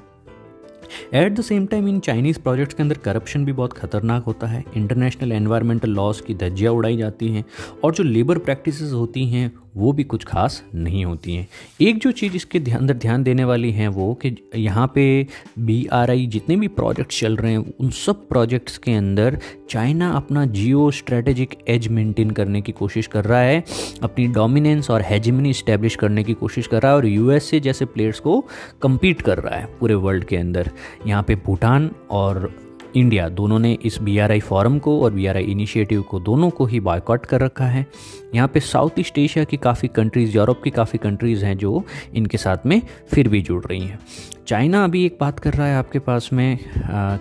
[1.15, 4.65] एट द सेम टाइम इन चाइनीज़ प्रोजेक्ट्स के अंदर करप्शन भी बहुत खतरनाक होता है।
[4.77, 7.45] इंटरनेशनल एनवायरमेंटल लॉस की धज्जियाँ उड़ाई जाती हैं
[7.85, 11.47] और जो लेबर प्रैक्टिसेस होती हैं वो भी कुछ खास नहीं होती हैं।
[11.81, 15.27] एक जो चीज़ इसके अंदर ध्यान देने वाली है वो कि यहाँ पे
[15.59, 19.39] बी आर आई जितने भी प्रोजेक्ट्स चल रहे हैं, उन सब प्रोजेक्ट्स के अंदर
[19.71, 23.65] चाइना अपना जियो स्ट्रेटेजिक एज मेंटेन करने की कोशिश कर रहा है,
[24.03, 28.21] अपनी डोमिनेंस और हेजिमनी इस्टेब्लिश करने की कोशिश कर रहा है और यूएसए जैसे प्लेयर्स
[28.21, 28.41] को
[28.83, 30.71] कम्पीट कर रहा है पूरे वर्ल्ड के अंदर।
[31.07, 32.51] यहाँ पे भूटान और
[32.97, 36.21] इंडिया दोनों ने इस बी आर आई फॉरम को और बी आर आई इनिशिएटिव को
[36.21, 37.87] दोनों को ही बॉयकॉट कर रखा है।
[38.35, 42.39] यहाँ पे साउथ ईस्ट एशिया की काफ़ी कंट्रीज़ यूरोप की काफ़ी कंट्रीज़ हैं जो इनके
[42.39, 42.83] साथ में
[43.15, 43.99] फिर भी जुड़ रही हैं।
[44.47, 46.59] चाइना अभी एक बात कर रहा है आपके पास में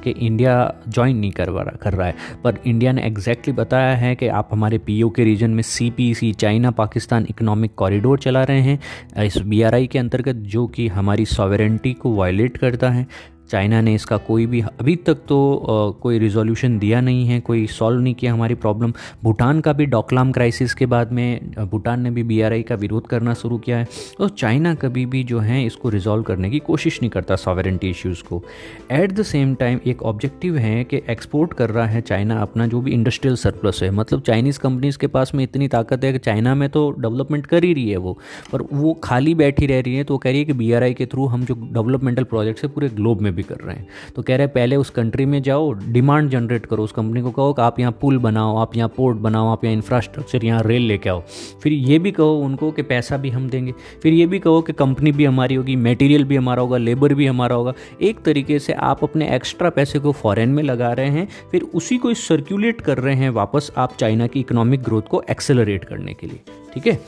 [0.03, 4.15] कि इंडिया ज्वाइन नहीं करवा रहा, कर रहा है। पर इंडिया ने एग्जैक्टली बताया है
[4.15, 9.23] कि आप हमारे पीओ के रीजन में CPC China Pakistan economic corridor चला रहे हैं।
[9.23, 13.07] इस BRI के अंतर्गत जो कि हमारी सॉवरेंटी को वायलेट करता है।
[13.49, 17.65] चाइना ने इसका कोई भी अभी तक तो आ, कोई रिजोल्यूशन दिया नहीं है कोई
[17.67, 22.11] सॉल्व नहीं किया हमारी प्रॉब्लम भूटान का भी डॉकलाम क्राइसिस के बाद में भूटान ने
[22.11, 25.89] भी बीआरआई का विरोध करना शुरू किया है। तो चाइना कभी भी जो है इसको
[25.89, 28.43] रिजॉल्व करने की कोशिश नहीं करता सॉवरेंटी इश्यूज़ को।
[28.91, 32.81] एट द सेम टाइम एक ऑब्जेक्टिव है कि एक्सपोर्ट कर रहा है चाइना अपना जो
[32.81, 36.55] भी इंडस्ट्रियल सरप्लस है। मतलब चाइनीज़ कंपनीज़ के पास में इतनी ताकत है कि चाइना
[36.55, 38.17] में तो डेवलपमेंट कर ही रही है वो।
[38.51, 41.05] पर वो खाली बैठी रह रही है तो वो कह रही है कि BRI के
[41.05, 44.35] थ्रू हम जो डेवलपमेंटल प्रोजेक्ट्स है पूरे ग्लोब में भी कर रहे हैं। तो कह
[44.35, 47.61] रहे हैं, पहले उस कंट्री में जाओ डिमांड जनरेट करो उस कंपनी को, कहो कि
[47.61, 51.21] आप यहाँ पुल बनाओ, आप यहाँ पोर्ट बनाओ, आप यहाँ इंफ्रास्ट्रक्चर यहाँ रेल लेके आओ।
[51.63, 53.73] फिर ये भी कहो उनको कि पैसा भी हम देंगे।
[54.03, 57.27] फिर ये भी कहो कि कंपनी भी हमारी होगी मटेरियल भी हमारा होगा लेबर भी
[57.27, 61.27] हमारा होगा। एक तरीके से आप अपने एक्स्ट्रा पैसे को फॉरेन में लगा रहे हैं,
[61.51, 65.85] फिर उसी को सर्क्यूलेट कर रहे हैं वापस आप चाइना की इकोनॉमिक ग्रोथ को एक्सेलरेट
[65.85, 66.39] करने के लिए।
[66.73, 66.99] ठीक है?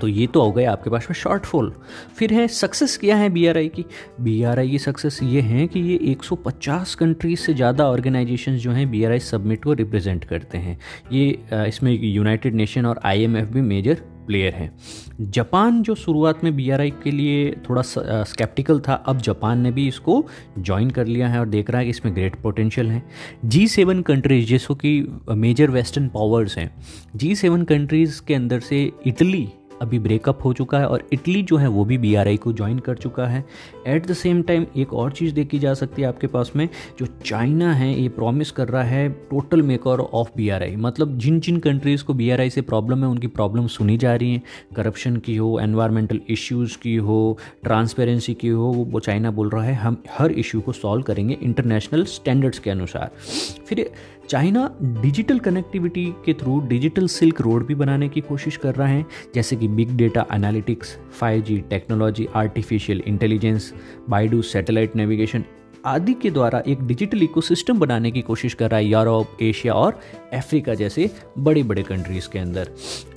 [0.00, 1.72] तो ये तो हो गए आपके पास में शॉर्टफॉल।
[2.18, 3.84] फिर है सक्सेस क्या है बीआरआई की?
[4.20, 9.18] बीआरआई की सक्सेस ये है कि ये 150 कंट्रीज़ से ज़्यादा ऑर्गेनाइजेशन जो हैं बीआरआई
[9.20, 10.78] सबमिट को रिप्रेजेंट करते हैं।
[11.12, 11.28] ये
[11.68, 14.70] इसमें यूनाइटेड नेशन और आईएमएफ भी मेजर प्लेयर हैं।
[15.30, 20.24] जापान जो शुरुआत में बीआरआई के लिए थोड़ा स्केप्टिकल था, अब जापान ने भी इसको
[20.58, 23.02] ज्वाइन कर लिया है और देख रहा है कि इसमें ग्रेट पोटेंशियल है।
[23.44, 24.92] जी सेवन कंट्रीज़ जैसो कि
[25.30, 26.70] मेजर वेस्टर्न पावर्स हैं।
[27.16, 29.48] जी सेवन कंट्रीज़ के अंदर से इटली
[29.80, 32.96] अभी ब्रेकअप हो चुका है और इटली जो है वो भी बीआरआई को ज्वाइन कर
[32.96, 33.44] चुका है।
[33.86, 37.06] एट द सेम टाइम एक और चीज़ देखी जा सकती है आपके पास में, जो
[37.26, 42.04] चाइना है, ये प्रॉमिस कर रहा है टोटल मेकर ऑफ़ बीआरआई मतलब जिन जिन कंट्रीज़
[42.04, 44.42] को बीआरआई से प्रॉब्लम है, उनकी प्रॉब्लम सुनी जा रही हैं।
[44.76, 49.74] करप्शन की हो एनवायरमेंटल इश्यूज़ की हो ट्रांसपेरेंसी की हो, वो चाइना बोल रहा है,
[49.74, 53.10] हम हर इशू को सॉल्व करेंगे इंटरनेशनल स्टैंडर्ड्स के अनुसार।
[53.66, 53.90] फिर
[54.30, 54.60] चाइना
[55.02, 59.56] डिजिटल कनेक्टिविटी के थ्रू डिजिटल सिल्क रोड भी बनाने की कोशिश कर रहा है, जैसे
[59.56, 63.72] कि big data analytics 5G technology, artificial intelligence,
[64.08, 65.44] Baidu satellite navigation
[65.86, 70.00] आदि के द्वारा एक डिजिटल इकोसिस्टम बनाने की कोशिश कर रहा है यूरोप, एशिया और
[70.34, 72.68] अफ्रीका जैसे बड़े बड़े कंट्रीज़ के अंदर।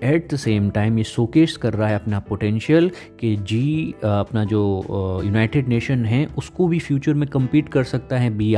[0.03, 5.21] एट द सेम टाइम ये शोकेस कर रहा है अपना पोटेंशियल कि जी अपना जो
[5.25, 8.55] यूनाइटेड नेशन है, उसको भी फ्यूचर में कम्पीट कर सकता है बी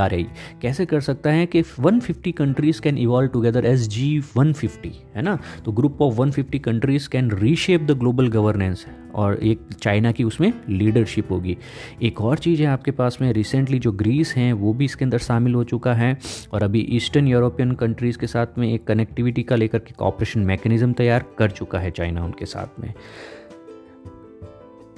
[0.61, 5.39] कैसे कर सकता है कि 150 countries can evolve together S G 150 है ना?
[5.65, 8.85] तो group of 150 countries can reshape the global governance
[9.15, 11.57] और एक चाइना की उसमें लीडरशिप होगी।
[12.03, 15.17] एक और चीज़ है आपके पास में रिसेंटली जो ग्रीस हैं, वो भी इसके अंदर
[15.17, 16.17] शामिल हो चुका है
[16.53, 20.93] और अभी ईस्टर्न यूरोपियन कंट्रीज़ के साथ में एक कनेक्टिविटी का लेकर के ऑपरेशन मैकेनिज्म
[20.93, 22.93] तैयार कर चुका है चाइना उनके साथ में।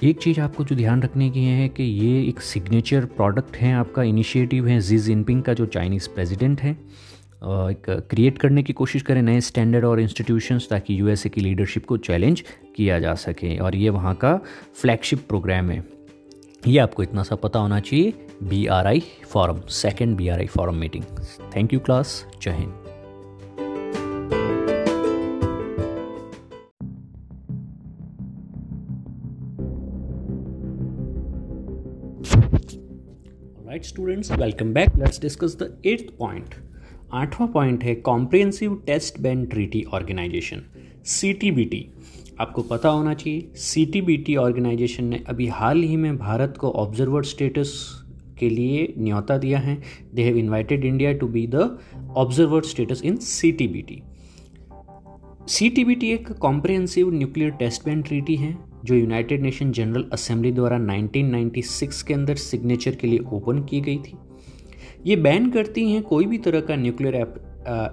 [0.03, 4.03] एक चीज़ आपको जो ध्यान रखने की है कि ये एक सिग्नेचर प्रोडक्ट है, आपका
[4.03, 6.77] इनिशिएटिव है जी जिनपिंग का, जो चाइनीज़ प्रेसिडेंट है।
[7.43, 11.97] एक क्रिएट करने की कोशिश करें नए स्टैंडर्ड और इंस्टीट्यूशंस ताकि यूएसए की लीडरशिप को
[11.97, 12.43] चैलेंज
[12.75, 14.39] किया जा सके। और ये वहाँ का
[14.73, 15.83] फ्लैगशिप प्रोग्राम है।
[16.67, 20.45] ये आपको इतना सा पता होना चाहिए। B R I forum second B R I
[20.45, 21.03] forum meeting
[21.55, 22.73] thank you class जय Hind
[33.83, 36.55] students welcome back let's discuss the eighth point
[37.13, 40.61] आठवां पॉइंट है comprehensive test ban treaty organisation
[41.05, 41.85] CTBT
[42.39, 47.71] आपको पता होना चाहिए सीटीबीटी ऑर्गेनाइजेशन ने अभी हाल ही में भारत को ऑब्जर्वर स्टेटस
[48.39, 49.77] के लिए न्योता दिया है।
[50.13, 51.77] They have invited India to be the
[52.17, 54.01] observer status in C T B T
[55.47, 60.09] C T B T एक comprehensive nuclear test ban treaty है, जो यूनाइटेड नेशन जनरल
[60.13, 64.17] असेंबली द्वारा 1996 के अंदर सिग्नेचर के लिए ओपन की गई थी।
[65.05, 67.15] ये बैन करती हैं कोई भी तरह का न्यूक्लियर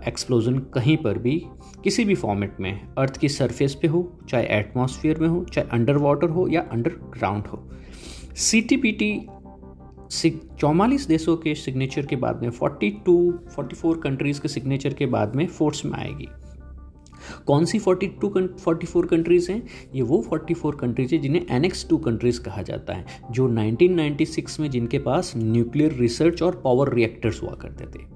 [0.09, 1.37] एक्सप्लोजन कहीं पर भी,
[1.85, 5.97] किसी भी फॉर्मेट में अर्थ की सरफेस पे हो, चाहे एटमॉस्फेयर में हो, चाहे अंडर
[5.97, 7.63] वाटर हो या अंडरग्राउंड हो।
[8.37, 9.27] सी टी पी टी
[10.61, 15.47] चौवालीस देशों के सिग्नेचर के बाद में 42 44 कंट्रीज़ के सिग्नेचर के बाद में
[15.47, 16.29] फोर्स में आएगी।
[17.47, 19.63] कौन सी 42 44 कंट्रीज़ हैं?
[19.95, 24.71] ये वो 44 कंट्रीज़ हैं जिन्हें एनेक्स टू कंट्रीज़ कहा जाता है, जो 1996 में
[24.71, 28.07] जिनके पास न्यूक्लियर रिसर्च और पावर रिएक्टर्स हुआ करते थे।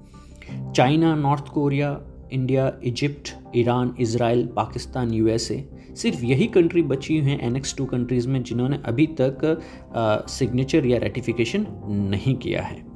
[0.73, 1.99] China North Korea
[2.33, 5.63] India Egypt Iran Israel Pakistan USA
[5.97, 9.61] सिर्फ़ यही कंट्री बची हुई हैं एनेक्स टू कंट्रीज़ में जिन्होंने अभी तक
[10.29, 11.65] सिग्नेचर या रेटिफिकेशन
[12.11, 12.88] नहीं किया है।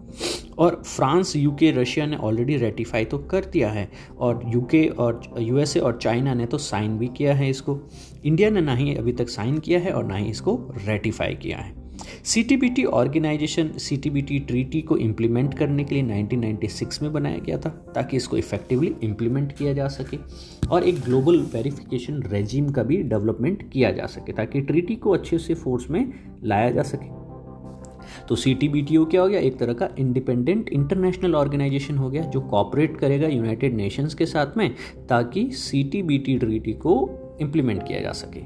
[0.57, 5.79] और फ्रांस यूके रशिया ने ऑलरेडी रेटिफाई तो कर दिया है और यूके और यूएसए
[5.79, 7.79] और चाइना ने तो साइन भी किया है इसको।
[8.25, 11.57] इंडिया ने ना ही अभी तक साइन किया है और ना ही इसको रेटिफाई किया
[11.57, 11.81] है।
[12.23, 18.17] सीटीबीटी ऑर्गेनाइजेशन सीटीबीटी ट्रीटी को इम्प्लीमेंट करने के लिए 1996 में बनाया गया था ताकि
[18.17, 20.17] इसको इफेक्टिवली इम्प्लीमेंट किया जा सके
[20.67, 25.37] और एक ग्लोबल वेरिफिकेशन रेजिम का भी डेवलपमेंट किया जा सके ताकि ट्रीटी को अच्छे
[25.37, 27.22] से फोर्स में लाया जा सके।
[28.29, 29.39] तो C T B T O क्या हो गया?
[29.39, 34.57] एक तरह का इंडिपेंडेंट इंटरनेशनल ऑर्गेनाइजेशन हो गया, जो कॉपरेट करेगा यूनाइटेड नेशंस के साथ
[34.57, 34.69] में,
[35.09, 37.09] ताकि C T B T treaty को
[37.41, 38.39] इम्प्लीमेंट किया जा सके।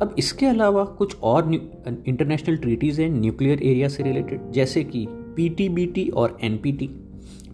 [0.00, 5.48] अब इसके अलावा कुछ और इंटरनेशनल ट्रीटीज़ हैं न्यूक्लियर एरिया से रिलेटेड जैसे कि पी
[5.48, 6.90] टी बी टी और एनपीटी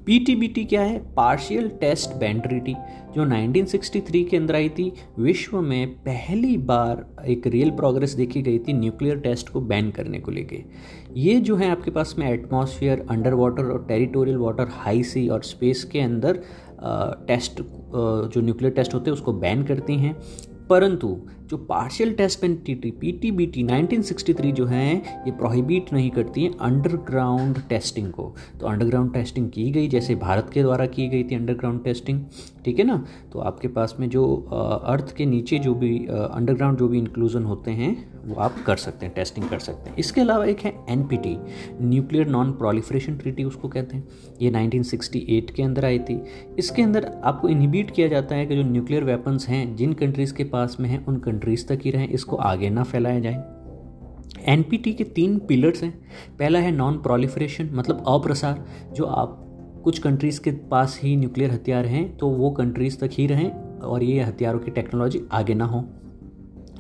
[0.07, 0.99] पीटीबीटी क्या है?
[1.15, 2.75] पार्शियल टेस्ट बैन ट्रीटी
[3.15, 8.59] जो 1963 के अंदर आई थी, विश्व में पहली बार एक रियल प्रोग्रेस देखी गई
[8.59, 10.63] थी न्यूक्लियर टेस्ट को बैन करने को लेके।
[11.17, 15.43] ये जो है आपके पास में एटमॉस्फेयर अंडर वाटर और टेरिटोरियल वाटर हाई सी और
[15.43, 16.43] स्पेस के अंदर
[17.29, 20.17] टेस्ट जो न्यूक्लियर टेस्ट होते हैं, उसको बैन करती हैं।
[20.71, 21.17] परंतु
[21.51, 24.95] जो partial test and T T P T B T nineteen sixty three जो है,
[24.97, 30.51] ये प्रोहिबिट नहीं करती है अंडरग्राउंड टेस्टिंग को। तो अंडरग्राउंड टेस्टिंग की गई, जैसे भारत
[30.55, 32.21] के द्वारा की गई थी अंडरग्राउंड टेस्टिंग
[32.65, 33.05] ठीक है ना?
[33.33, 34.25] तो आपके पास में जो
[34.85, 37.93] अर्थ के नीचे जो भी अंडरग्राउंड जो भी इंक्लूजन होते हैं,
[38.27, 41.37] वो आप कर सकते हैं टेस्टिंग कर सकते हैं। इसके अलावा एक है NPT
[41.81, 44.09] nuclear non proliferation treaty उसको कहते हैं।
[44.43, 46.21] ये 1968 के अंदर आई थी।
[46.59, 50.45] इसके अंदर आपको इनहिबिट किया जाता है कि जो न्यूक्लियर वेपन्स हैं, जिन कंट्रीज़ के
[50.47, 53.43] पास में हैं, उन कंट्रीज़ तक ही रहें, इसको आगे ना फैलाया जाए।
[54.49, 55.93] एनपीटी के तीन पिलर्स हैं।
[56.39, 59.41] पहला है नॉन प्रोलिफरेशन मतलब अप्रसार, जो आप
[59.85, 64.03] कुछ कंट्रीज़ के पास ही न्यूक्लियर हथियार हैं तो वो कंट्रीज़ तक ही रहें और
[64.03, 65.85] ये हथियारों की टेक्नोलॉजी आगे ना हो।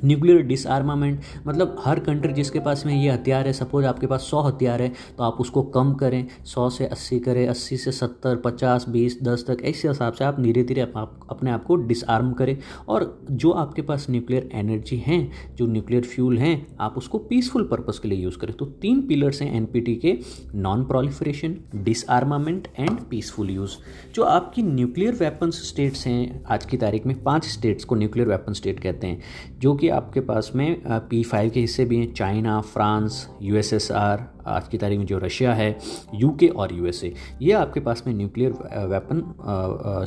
[0.05, 4.41] न्यूक्लियर डिसआर्मामेंट मतलब हर कंट्री जिसके पास में ये हथियार है सपोज़ आपके पास सौ
[4.43, 8.89] हथियार है तो आप उसको कम करें। सौ से अस्सी करें, अस्सी से सत्तर, पचास,
[8.89, 12.57] बीस, दस तक, ऐसे हिसाब से आप धीरे धीरे आप, अपने आप को डिसआर्म करें।
[12.89, 18.01] और जो आपके पास न्यूक्लियर एनर्जी हैं, जो न्यूक्लियर फ्यूल हैं, आप उसको पीसफुल पर्पज़
[18.01, 20.17] के लिए यूज़ करें। तो तीन पिलर्स हैं एनपीटी के
[20.55, 23.77] non proliferation disarmament and peaceful use
[24.15, 28.53] जो आपकी न्यूक्लियर वेपन्स स्टेट्स हैं, आज की तारीख में पाँच स्टेट्स को न्यूक्लियर वेपन
[28.53, 29.21] स्टेट कहते हैं,
[29.59, 34.69] जो कि आपके पास में पी फाइव के हिस्से भी हैं चाइना फ्रांस यूएसएसआर आज
[34.69, 35.77] की तारीख में जो रशिया है
[36.15, 38.53] यूके और यूएसए ये आपके पास में न्यूक्लियर
[38.89, 39.23] वेपन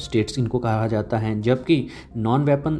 [0.01, 1.85] स्टेट्स इनको कहा जाता है, जबकि
[2.17, 2.79] नॉन वेपन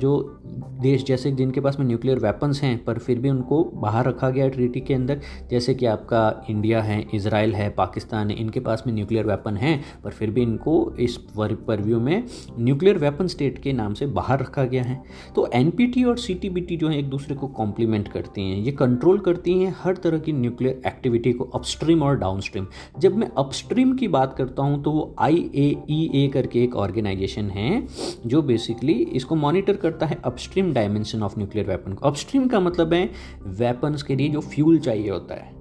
[0.00, 0.40] जो
[0.82, 4.48] देश जैसे जिनके पास में न्यूक्लियर वेपन्स हैं, पर फिर भी उनको बाहर रखा गया
[4.48, 8.92] ट्रीटी के अंदर, जैसे कि आपका इंडिया है इसराइल है पाकिस्तान है, इनके पास में
[8.94, 12.22] न्यूक्लियर वेपन हैं, पर फिर भी इनको इस परव्यू में
[12.58, 15.02] न्यूक्लियर वेपन स्टेट के नाम से बाहर रखा गया है।
[15.36, 19.58] तो एनपीटी और सीटीबीटी जो है, एक दूसरे को कॉम्प्लीमेंट करती हैं, ये कंट्रोल करती
[19.60, 22.66] हैं, हर तरह की न्यूक्लियर एक्टिविटी को अपस्ट्रीम और डाउनस्ट्रीम
[22.98, 26.76] जब मैं अपस्ट्रीम की बात करता हूँ तो वो आई ए ई ए करके एक
[26.76, 27.86] ऑर्गेनाइजेशन है,
[28.26, 32.94] जो बेसिकली इसको मॉनिटर करता है upstream dimension of nuclear weapon को। अपस्ट्रीम का मतलब
[32.94, 33.10] है
[33.58, 35.54] वेपन्स के लिए जो फ्यूल चाहिए होता है।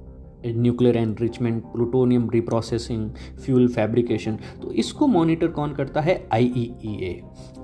[0.47, 3.09] Nuclear enrichment plutonium reprocessing
[3.45, 6.17] fuel fabrication तो इसको मॉनिटर कौन करता है?
[6.33, 6.69] आई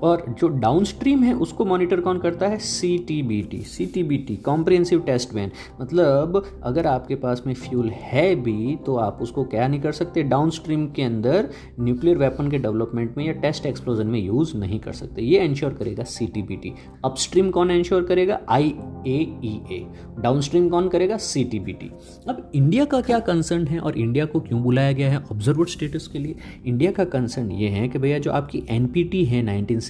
[0.02, 2.58] और जो डाउन स्ट्रीम है, उसको मॉनिटर कौन करता है?
[2.58, 7.42] C T B T C T B T comprehensive test ban मतलब अगर आपके पास
[7.46, 10.22] में फ्यूल है भी तो आप उसको क्या नहीं कर सकते?
[10.22, 11.48] डाउन स्ट्रीम के अंदर
[11.80, 15.74] न्यूक्लियर वेपन के डेवलपमेंट में या टेस्ट एक्सप्लोजन में यूज़ नहीं कर सकते। ये इंश्योर
[15.74, 16.72] करेगा C T B T
[17.04, 18.40] upstream कौन इंश्योर करेगा?
[18.48, 18.74] I
[19.06, 19.84] A E A
[20.40, 21.16] downstream कौन करेगा?
[21.16, 21.90] सी टी बी टी
[22.28, 25.18] अब इंडिया का क्या कंसर्न है और इंडिया को क्यों बुलाया गया है?
[25.32, 26.36] ऑब्जर्वर स्टेटस के लिए।
[26.66, 29.42] इंडिया का कंसर्न ये है कि भैया, जो आपकी एन पी टी है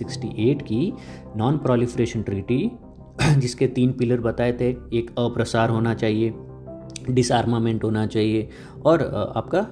[0.05, 0.93] 1968 की
[1.37, 2.71] नॉन प्रोलिफ्रेशन ट्रीटी
[3.37, 6.35] जिसके तीन पिलर बताए थे, एक अप्रसार होना चाहिए
[7.11, 8.49] डिसआर्मामेंट होना चाहिए,
[8.85, 9.03] और
[9.37, 9.67] आपका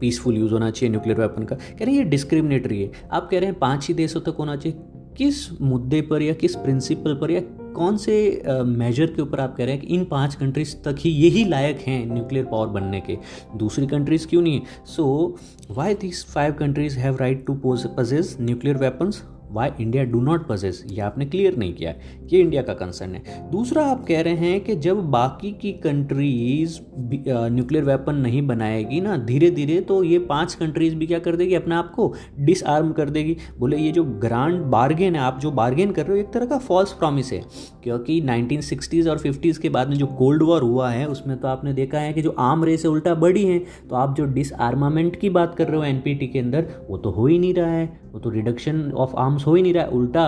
[0.00, 3.38] पीसफुल यूज़ होना चाहिए न्यूक्लियर वेपन का। कह रहे हैं, ये डिस्क्रिमिनेटरी है। आप कह
[3.38, 4.78] रहे हैं, पाँच ही देशों तक होना चाहिए।
[5.16, 7.40] किस मुद्दे पर या किस प्रिंसिपल पर या
[7.74, 11.10] कौन से मेजर के ऊपर आप कह रहे हैं कि इन पाँच कंट्रीज़ तक ही
[11.10, 13.16] यही लायक हैं न्यूक्लियर पावर बनने के?
[13.56, 14.60] दूसरी कंट्रीज़ क्यों नहीं?
[14.86, 15.36] So
[15.70, 20.82] why this five countries have right to possess nuclear weapons why India do not possess
[20.86, 24.60] ये आपने क्लियर नहीं किया, ये इंडिया का कंसर्न है। दूसरा आप कह रहे हैं
[24.60, 30.54] कि जब बाकी की कंट्रीज़ न्यूक्लियर वेपन नहीं बनाएगी ना धीरे धीरे तो ये पाँच
[30.54, 34.60] कंट्रीज़ भी क्या कर देगी, अपने आप को डिसआर्म कर देगी। बोले, ये जो ग्रांड
[34.66, 37.42] बार्गेन है, आप जो बार्गेन कर रहे हो, एक तरह का फॉल्स प्रॉमिस है।
[37.84, 38.60] क्योंकि नाइनटीन
[39.08, 42.12] और फिफ्टीज़ के बाद में जो कोल्ड वॉर हुआ है, उसमें तो आपने देखा है
[42.12, 43.58] कि जो आम रेस है, उल्टा बढ़ी है।
[43.90, 47.26] तो आप जो डिसआर्मामेंट की बात कर रहे हो एन के अंदर, वो तो हो
[47.26, 50.22] ही नहीं रहा है। वो तो रिडक्शन ऑफ़ आर्म्स हो ही नहीं रहा है उल्टा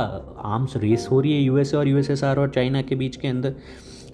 [0.44, 3.54] आर्म्स रेस हो रही है यूएसए और यूएसएसआर और चाइना के बीच के अंदर।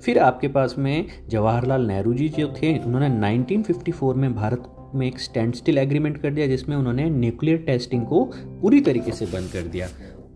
[0.05, 5.19] फिर आपके पास में जवाहरलाल नेहरू जी जो थे, उन्होंने 1954 में भारत में एक
[5.21, 8.25] स्टैंड स्टिल एग्रीमेंट कर दिया, जिसमें उन्होंने न्यूक्लियर टेस्टिंग को
[8.63, 9.89] पूरी तरीके से बंद कर दिया।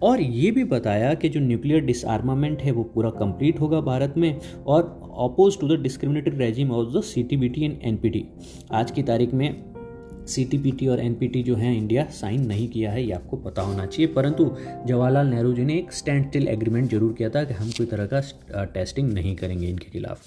[0.02, 4.34] और ये भी बताया कि जो न्यूक्लियर डिसआर्मामेंट है, वो पूरा कंप्लीट होगा भारत में
[4.66, 4.82] और
[5.20, 8.24] oppose to the discriminatory regime of the C T B T and N P T
[8.72, 9.48] आज की तारीख में
[10.28, 14.12] सी और एनपीटी जो है इंडिया साइन नहीं किया है, ये आपको पता होना चाहिए।
[14.14, 14.50] परंतु
[14.86, 18.08] जवाहरलाल नेहरू जी ने एक स्टैंड स्टिल एग्रीमेंट ज़रूर किया था कि हम कोई तरह
[18.12, 20.20] का टेस्टिंग नहीं करेंगे इनके खिलाफ।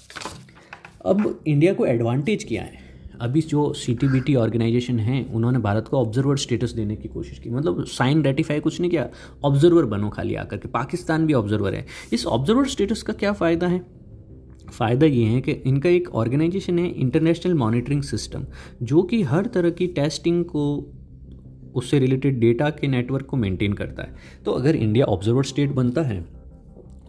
[1.06, 2.80] अब इंडिया को एडवांटेज क्या है?
[3.20, 7.50] अभी जो सी टी ऑर्गेनाइजेशन है, उन्होंने भारत को ऑब्जर्वर स्टेटस देने की कोशिश की।
[7.50, 9.08] मतलब साइन रेटिफाई कुछ नहीं किया
[9.44, 13.66] ऑब्जर्वर बनो खाली आकर के। पाकिस्तान भी ऑब्जर्वर है। इस ऑब्जर्वर स्टेटस का क्या फ़ायदा
[13.66, 13.80] है?
[14.72, 18.46] फ़ायदा ये है कि इनका एक ऑर्गेनाइजेशन है इंटरनेशनल मॉनिटरिंग सिस्टम
[18.82, 20.66] जो कि हर तरह की टेस्टिंग को,
[21.74, 26.02] उससे रिलेटेड डेटा के नेटवर्क को मेंटेन करता है। तो अगर इंडिया ऑब्जर्वर स्टेट बनता
[26.04, 26.24] है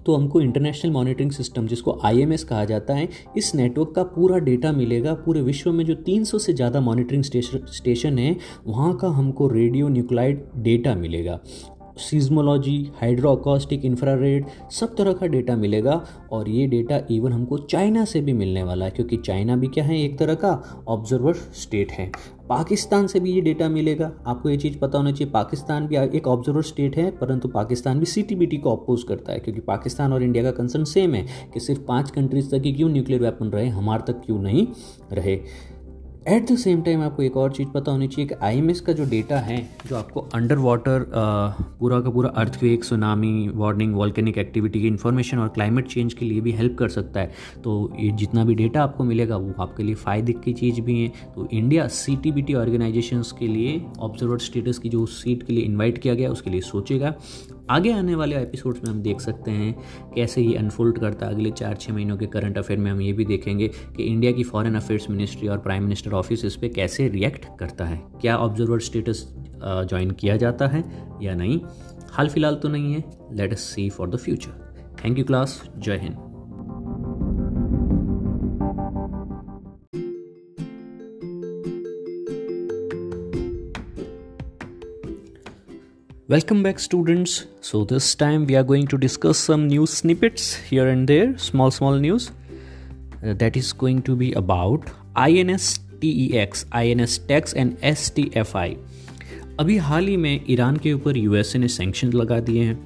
[0.06, 4.71] तो हमको इंटरनेशनल मॉनिटरिंग सिस्टम जिसको आईएमएस कहा जाता है, इस नेटवर्क का पूरा डेटा
[4.71, 8.36] मिलेगा। पूरे विश्व में जो 300 से ज़्यादा मॉनिटरिंग स्टेशन है,
[8.67, 11.39] वहाँ का हमको रेडियो न्यूक्लाइड डेटा मिलेगा।
[11.99, 16.01] सीजमोलॉजी हाइड्रोकॉस्टिक इंफ्रारेड सब तरह का डेटा मिलेगा
[16.32, 19.84] और ये डेटा इवन हमको चाइना से भी मिलने वाला है, क्योंकि चाइना भी क्या
[19.84, 22.12] है, एक तरह का ऑब्जर्वर स्टेट है।
[22.49, 26.27] पाकिस्तान से भी ये डेटा मिलेगा। आपको ये चीज़ पता होना चाहिए, पाकिस्तान भी एक
[26.27, 30.43] ऑब्जर्वर स्टेट है, परंतु पाकिस्तान भी सीटीबीटी को अपोज करता है, क्योंकि पाकिस्तान और इंडिया
[30.43, 34.12] का कंसर्न सेम है कि सिर्फ़ पाँच कंट्रीज़ तक ही क्यों न्यूक्लियर वेपन रहे, हमारे
[34.12, 34.67] तक क्यों नहीं
[35.13, 35.39] रहे।
[36.27, 39.05] एट द सेम टाइम आपको एक और चीज़ पता होनी चाहिए कि आईएमएस का जो
[39.05, 39.57] डेटा है,
[39.88, 41.05] जो आपको अंडर वाटर
[41.79, 46.41] पूरा का पूरा earthquake tsunami warning volcanic activity की इन्फॉर्मेशन और क्लाइमेट चेंज के लिए
[46.41, 47.31] भी हेल्प कर सकता है।
[47.63, 51.12] तो ये जितना भी डेटा आपको मिलेगा, वो आपके लिए फ़ायदे की चीज़ भी है।
[51.36, 55.53] तो India C T B T organisation के लिए ऑब्जर्वर स्टेटस की जो सीट के
[55.53, 57.13] लिए इन्वाइट किया गया, उसके लिए सोचेगा।
[57.69, 59.73] आगे आने वाले एपिसोड्स में हम देख सकते हैं
[60.15, 63.13] कैसे ये अनफोल्ड करता है। अगले चार छः महीनों के करंट अफेयर में हम ये
[63.13, 66.73] भी देखेंगे कि इंडिया की फॉरेन अफेयर्स मिनिस्ट्री और प्राइम मिनिस्टर इन्वेस्टर ऑफ़िस इस पर
[66.73, 68.02] कैसे रिएक्ट करता है?
[68.21, 69.26] क्या ऑब्जर्वर स्टेटस
[69.63, 70.84] ज्वाइन किया जाता है
[71.21, 71.60] या नहीं?
[72.12, 74.52] हाल फ़िलहाल तो नहीं है। Let us see for the future
[75.04, 76.32] thank you class जय Hind
[86.30, 90.88] welcome back students so this time we are going to discuss some news snippets here
[90.88, 92.30] and there small small news
[93.26, 98.69] that is going to be about I N S TEX, INS TEX and STFI.
[99.59, 102.77] अभी हाल ही में Iran के ऊपर USA ने sanction लगा दिए हैं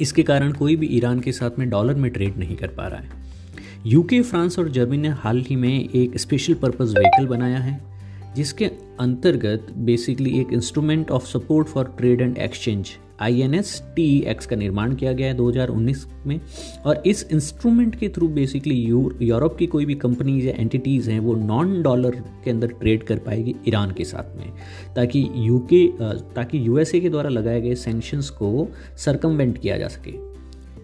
[0.00, 3.00] इसके कारण कोई भी ईरान के साथ में डॉलर में ट्रेड नहीं कर पा रहा
[3.00, 3.18] है
[3.86, 7.80] यूके फ्रांस और जर्मनी ने हाल ही में एक स्पेशल पर्पज़ व्हीकल बनाया है
[8.36, 8.64] जिसके
[9.00, 14.46] अंतर्गत बेसिकली एक instrument of support for trade and exchange I N S T x
[14.46, 16.40] का निर्माण किया गया है 2019 में।
[16.86, 21.34] और इस इंस्ट्रूमेंट के थ्रू बेसिकली यूरोप की कोई भी कंपनीज़ या एंटिटीज़ हैं, वो
[21.34, 24.52] नॉन डॉलर के अंदर ट्रेड कर पाएगी ईरान के साथ में।
[24.96, 25.88] ताकि यूके
[26.34, 30.30] ताकि यूएसए के द्वारा लगाए गए सेंक्शंस को सरकमवेंट किया जा सके।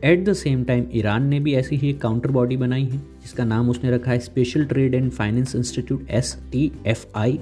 [0.05, 3.45] At the same time Iran ने भी ऐसी ही एक काउंटर बॉडी बनाई है। जिसका
[3.45, 7.39] नाम उसने रखा है special trade and finance institute S T F I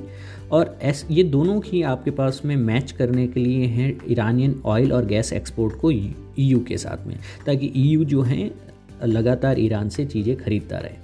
[0.53, 4.93] और एस ये दोनों ही आपके पास में मैच करने के लिए हैं ईरानियन ऑयल
[4.93, 7.17] और गैस एक्सपोर्ट को ईयू के साथ में,
[7.47, 8.51] ताकि ईयू जो हैं,
[9.05, 11.03] लगातार ईरान से चीज़ें खरीदता रहे।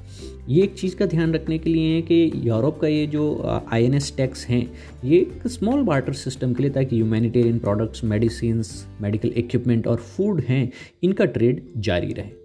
[0.48, 3.84] ये एक चीज़ का ध्यान रखने के लिए है कि यूरोप का ये जो आई
[3.84, 4.66] एन एस टैक्स हैं,
[5.04, 8.62] ये एक स्मॉल बार्टर सिस्टम के लिए, ताकि humanitarian products medicine
[9.00, 10.70] medical equipment और फ़ूड हैं,
[11.02, 12.39] इनका ट्रेड जारी रहे।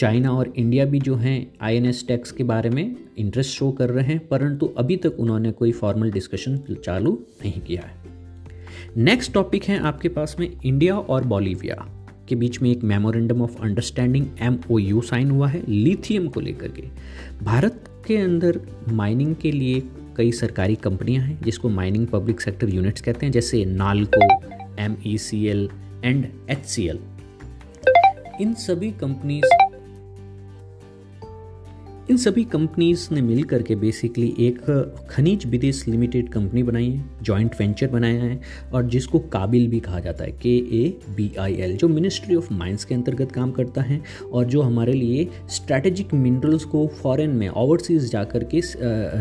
[0.00, 3.70] चाइना और इंडिया भी जो हैं आई एन एस टैक्स के बारे में इंटरेस्ट शो
[3.70, 7.12] कर रहे हैं, परंतु अभी तक उन्होंने कोई फॉर्मल डिस्कशन चालू
[7.44, 7.98] नहीं किया है।
[8.96, 11.86] नेक्स्ट टॉपिक है आपके पास में इंडिया और बॉलीविया।
[12.28, 14.58] के बीच में एक memorandum of understanding M
[15.00, 16.82] sign हुआ है लिथियम को लेकर के।
[17.44, 19.82] भारत के अंदर माइनिंग के लिए
[20.16, 24.22] कई सरकारी कंपनियाँ हैं, जिसको माइनिंग पब्लिक सेक्टर यूनिट्स कहते हैं, जैसे NALCO
[24.82, 25.68] M E C L
[26.04, 26.98] and H C L
[28.40, 29.69] इन सभी कंपनीज़
[32.10, 34.58] इन सभी कंपनीज़ ने मिल करके बेसिकली एक
[35.10, 38.40] खनिज विदेश लिमिटेड कंपनी बनाई है जॉइंट वेंचर बनाया है,
[38.72, 42.52] और जिसको काबिल भी कहा जाता है के ए बी आई एल जो मिनिस्ट्री ऑफ़
[42.54, 44.00] माइंस के अंतर्गत काम करता है,
[44.32, 48.60] और जो हमारे लिए स्ट्रैटेजिक मिनरल्स को फॉरेन में ओवरसीज जा कर के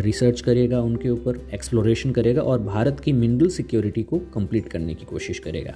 [0.02, 5.06] रिसर्च करेगा, उनके ऊपर एक्सप्लोरेशन करेगा, और भारत की मिनरल सिक्योरिटी को कंप्लीट करने की
[5.06, 5.76] कोशिश करेगा।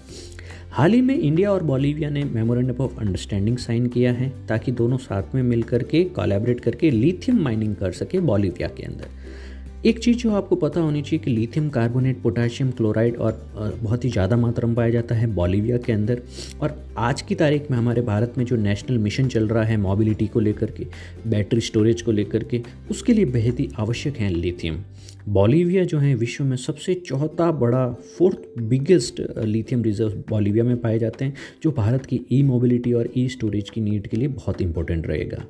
[0.73, 4.97] हाल ही में इंडिया और बॉलीविया ने मेमोरेंडम ऑफ़ अंडरस्टैंडिंग साइन किया है ताकि दोनों
[4.97, 10.17] साथ में मिल करके कोलैबोरेट करके लिथियम माइनिंग कर सके बॉलीविया के अंदर। एक चीज़
[10.17, 14.67] जो आपको पता होनी चाहिए कि लिथियम कार्बोनेट पोटाशियम क्लोराइड और बहुत ही ज़्यादा मात्रा
[14.67, 16.21] में पाया जाता है बॉलीविया के अंदर।
[16.61, 20.27] और आज की तारीख में हमारे भारत में जो नेशनल मिशन चल रहा है मोबिलिटी
[20.27, 20.87] को लेकर के
[21.27, 24.83] बैटरी स्टोरेज को लेकर के, उसके लिए बेहद ही आवश्यक है लिथियम
[25.27, 30.97] बॉलीविया जो है विश्व में सबसे चौथा बड़ा fourth biggest lithium reserve Bolivia में पाए
[30.99, 31.33] जाते हैं,
[31.63, 35.43] जो भारत की ई मोबिलिटी और ई स्टोरेज की नीड के लिए बहुत इंपॉर्टेंट रहेगा।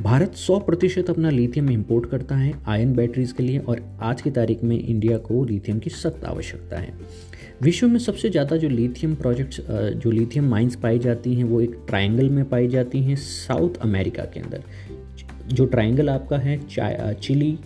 [0.00, 4.30] भारत 100 प्रतिशत अपना लिथियम इंपोर्ट करता है आयन बैटरीज के लिए और आज की
[4.30, 6.92] तारीख में इंडिया को लिथियम की सख्त आवश्यकता है।
[7.62, 9.60] विश्व में सबसे ज़्यादा जो लिथियम प्रोजेक्ट्स
[9.96, 14.24] जो लिथियम माइंस पाई जाती हैं, वो एक ट्रायंगल में पाई जाती हैं साउथ अमेरिका
[14.24, 14.62] के अंदर।
[15.46, 16.58] जो ट्रायंगल आपका है
[17.14, 17.56] चिली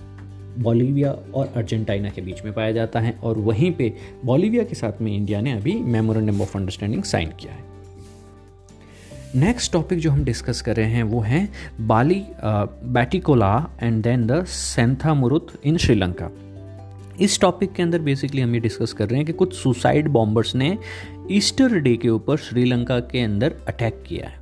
[0.59, 3.93] बॉलीविया और अर्जेंटीना के बीच में पाया जाता है और वहीं पे
[4.25, 7.69] बॉलीविया के साथ में इंडिया ने अभी मेमोरेंडम ऑफ़ अंडरस्टैंडिंग साइन किया है।
[9.37, 11.49] नेक्स्ट टॉपिक जो हम डिस्कस कर रहे हैं वो है
[11.81, 16.31] बाली बैटिकोला एंड देन द सेंथा मुरुत इन श्रीलंका।
[17.21, 20.55] इस टॉपिक के अंदर बेसिकली हम ये डिस्कस कर रहे हैं कि कुछ सुसाइड बॉम्बर्स
[20.55, 20.79] ने
[21.31, 24.39] ईस्टर डे के ऊपर श्रीलंका के अंदर अटैक किया है।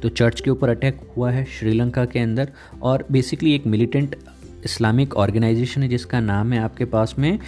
[0.00, 4.16] तो चर्च के ऊपर अटैक हुआ है श्रीलंका के अंदर और बेसिकली एक मिलिटेंट
[4.68, 7.38] इस्लामिक ऑर्गेनाइजेशन है, जिसका नाम है आपके पास में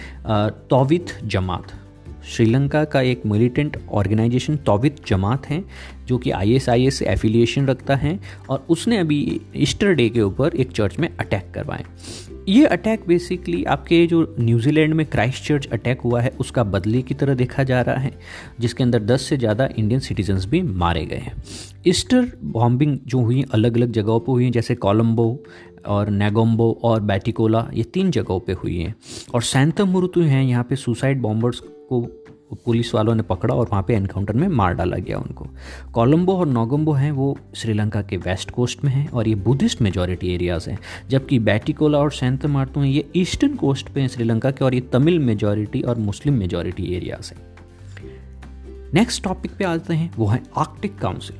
[0.69, 1.79] तोवित जमात।
[2.25, 5.63] श्रीलंका का एक मिलिटेंट ऑर्गेनाइजेशन तोवित जमात है,
[6.07, 8.19] जो कि आई एस एफिलिएशन रखता है,
[8.49, 11.83] और उसने अभी ईस्टर डे के ऊपर एक चर्च में अटैक करवाए।
[12.49, 17.13] ये अटैक बेसिकली आपके जो न्यूजीलैंड में क्राइस्ट चर्च अटैक हुआ है, उसका बदले की
[17.13, 18.11] तरह देखा जा रहा है,
[18.59, 21.33] जिसके अंदर 10 से ज़्यादा इंडियन सिटीजन्स भी मारे गए हैं।
[21.87, 25.43] ईस्टर बॉम्बिंग जो हुई अलग अलग जगहों पर हुई, जैसे कोलंबो
[25.87, 28.95] और नेगोम्बो और बैटिकोला ये तीन जगहों पे हुई हैं।
[29.33, 32.07] और सैंतम मुरुतु हैं, यहाँ पे सुसाइड बॉम्बर्स को
[32.65, 35.47] पुलिस वालों ने पकड़ा और वहाँ पे एनकाउंटर में मार डाला गया उनको।
[35.93, 40.33] कोलंबो और नोगम्बो हैं, वो श्रीलंका के वेस्ट कोस्ट में हैं और ये बुद्धिस्ट मेजॉरिटी
[40.33, 40.79] एरियाज़ हैं।
[41.09, 44.81] जबकि बैटिकोला और सेंत मार्तो हैं, ये ईस्टर्न कोस्ट पे हैं श्रीलंका के और ये
[44.81, 47.51] तमिल मेजॉरिटी और मुस्लिम मेजॉरिटी एरियाज़ हैं।
[48.93, 51.35] नेक्स्ट टॉपिक पे आते हैं, वो है आर्कटिक काउंसिल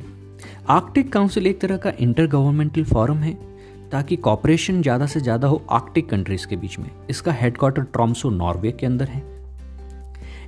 [0.69, 3.50] आर्कटिक काउंसिल एक तरह का इंटर गवर्नमेंटल फॉरम है
[3.91, 8.71] ताकि कॉपरेशन ज़्यादा से ज़्यादा हो आर्कटिक कंट्रीज़ के बीच में। इसका हेडक्वार्टर ट्रॉम्सो नॉर्वे
[8.71, 9.23] के अंदर है।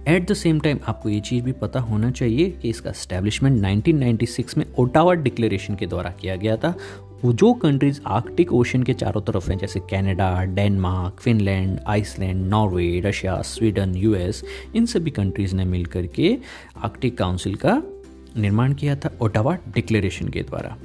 [0.08, 4.58] एट द सेम टाइम आपको ये चीज़ भी पता होना चाहिए कि इसका स्टैब्लिशमेंट 1996
[4.58, 6.76] में ओटावा डिक्लेरेशन के द्वारा किया गया था।
[7.24, 13.00] वो जो कंट्रीज़ आर्कटिक ओशन के चारों तरफ़ हैं, जैसे Canada Denmark Finland Iceland Norway
[13.06, 14.44] Russia Sweden US
[14.76, 16.38] इन सभी कंट्रीज़ ने मिल करके
[16.78, 17.82] आर्कटिक काउंसिल का
[18.38, 20.76] निर्माण किया था ओटावा डिक्लेरेशन के द्वारा।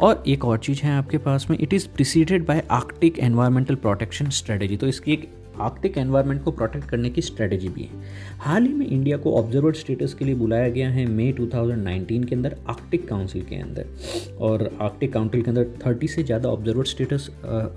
[0.00, 4.28] और एक और चीज़ है आपके पास में it is preceded by Arctic environmental protection
[4.30, 5.28] strategy तो इसकी एक
[5.60, 8.02] आर्कटिक एनवायरनमेंट को प्रोटेक्ट करने की स्ट्रेटेजी भी है।
[8.40, 12.34] हाल ही में इंडिया को ऑब्जर्वर स्टेटस के लिए बुलाया गया है मई 2019 के
[12.34, 17.28] अंदर आर्कटिक काउंसिल के अंदर। और आर्कटिक काउंसिल के अंदर 30 से ज़्यादा ऑब्जर्वर स्टेटस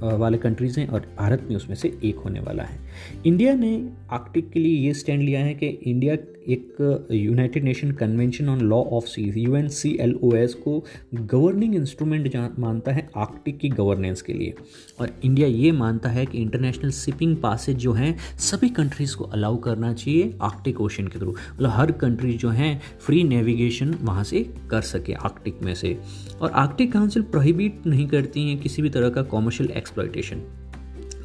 [0.04, 2.80] वाले कंट्रीज़ हैं और भारत में उसमें से एक होने वाला है।
[3.26, 3.76] इंडिया ने
[4.12, 6.16] आर्कटिक के लिए ये स्टैंड लिया है कि इंडिया
[6.48, 10.84] एक United Nation convention on law of seas U N C L O S को
[11.14, 14.54] गवर्निंग इंस्ट्रूमेंट मानता है आर्कटिक की गवर्नेंस के लिए।
[15.00, 19.58] और इंडिया ये मानता है कि इंटरनेशनल शिपिंग पासेज जो हैं, सभी कंट्रीज़ को अलाउ
[19.58, 24.46] करना चाहिए आर्कटिक ओशन के थ्रू मतलब हर कंट्रीज़ जो हैं फ्री नेविगेशन वहाँ से
[24.72, 25.98] कर सके आर्कटिक में से।
[26.42, 30.42] और आर्कटिक काउंसिल प्रोहिबिट नहीं करती हैं किसी भी तरह का कॉमर्शियल एक्सप्लाइटेशन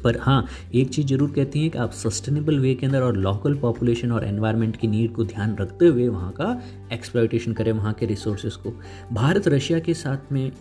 [0.03, 0.45] पर हाँ
[0.75, 4.23] एक चीज़ ज़रूर कहती हैं कि आप सस्टेनेबल वे के अंदर और लोकल पॉपुलेशन और
[4.23, 6.61] एनवायरनमेंट की नीड को ध्यान रखते हुए वहाँ का
[6.93, 8.73] एक्सप्लाइटेशन करें, वहाँ के रिसोर्सेज को।
[9.13, 10.51] भारत रशिया के साथ में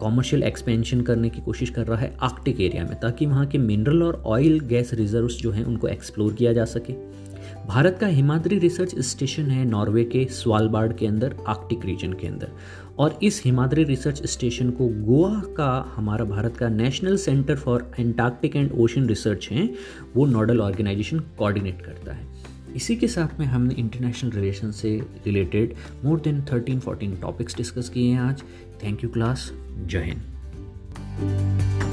[0.00, 4.02] कॉमर्शियल एक्सपेंशन करने की कोशिश कर रहा है आर्कटिक एरिया में, ताकि वहाँ के मिनरल
[4.02, 6.92] और ऑयल गैस रिजर्व्स जो हैं उनको एक्सप्लोर किया जा सके।
[7.66, 12.52] भारत का हिमाद्री रिसर्च स्टेशन है नॉर्वे के, स्वालबार्ड के अंदर आर्कटिक रीजन के अंदर।
[13.00, 18.56] और इस हिमाद्री रिसर्च स्टेशन को गोवा का हमारा भारत का national centre for Antarctic
[18.56, 19.74] and ocean research है,
[20.16, 22.26] वो नोडल ऑर्गेनाइजेशन कोऑर्डिनेट करता है।
[22.76, 25.74] इसी के साथ में हमने इंटरनेशनल रिलेशन से related
[26.04, 28.42] more than thirteen fourteen topics discuss किए हैं आज।
[28.84, 29.52] Thank you class.
[29.86, 31.89] जय हिंद।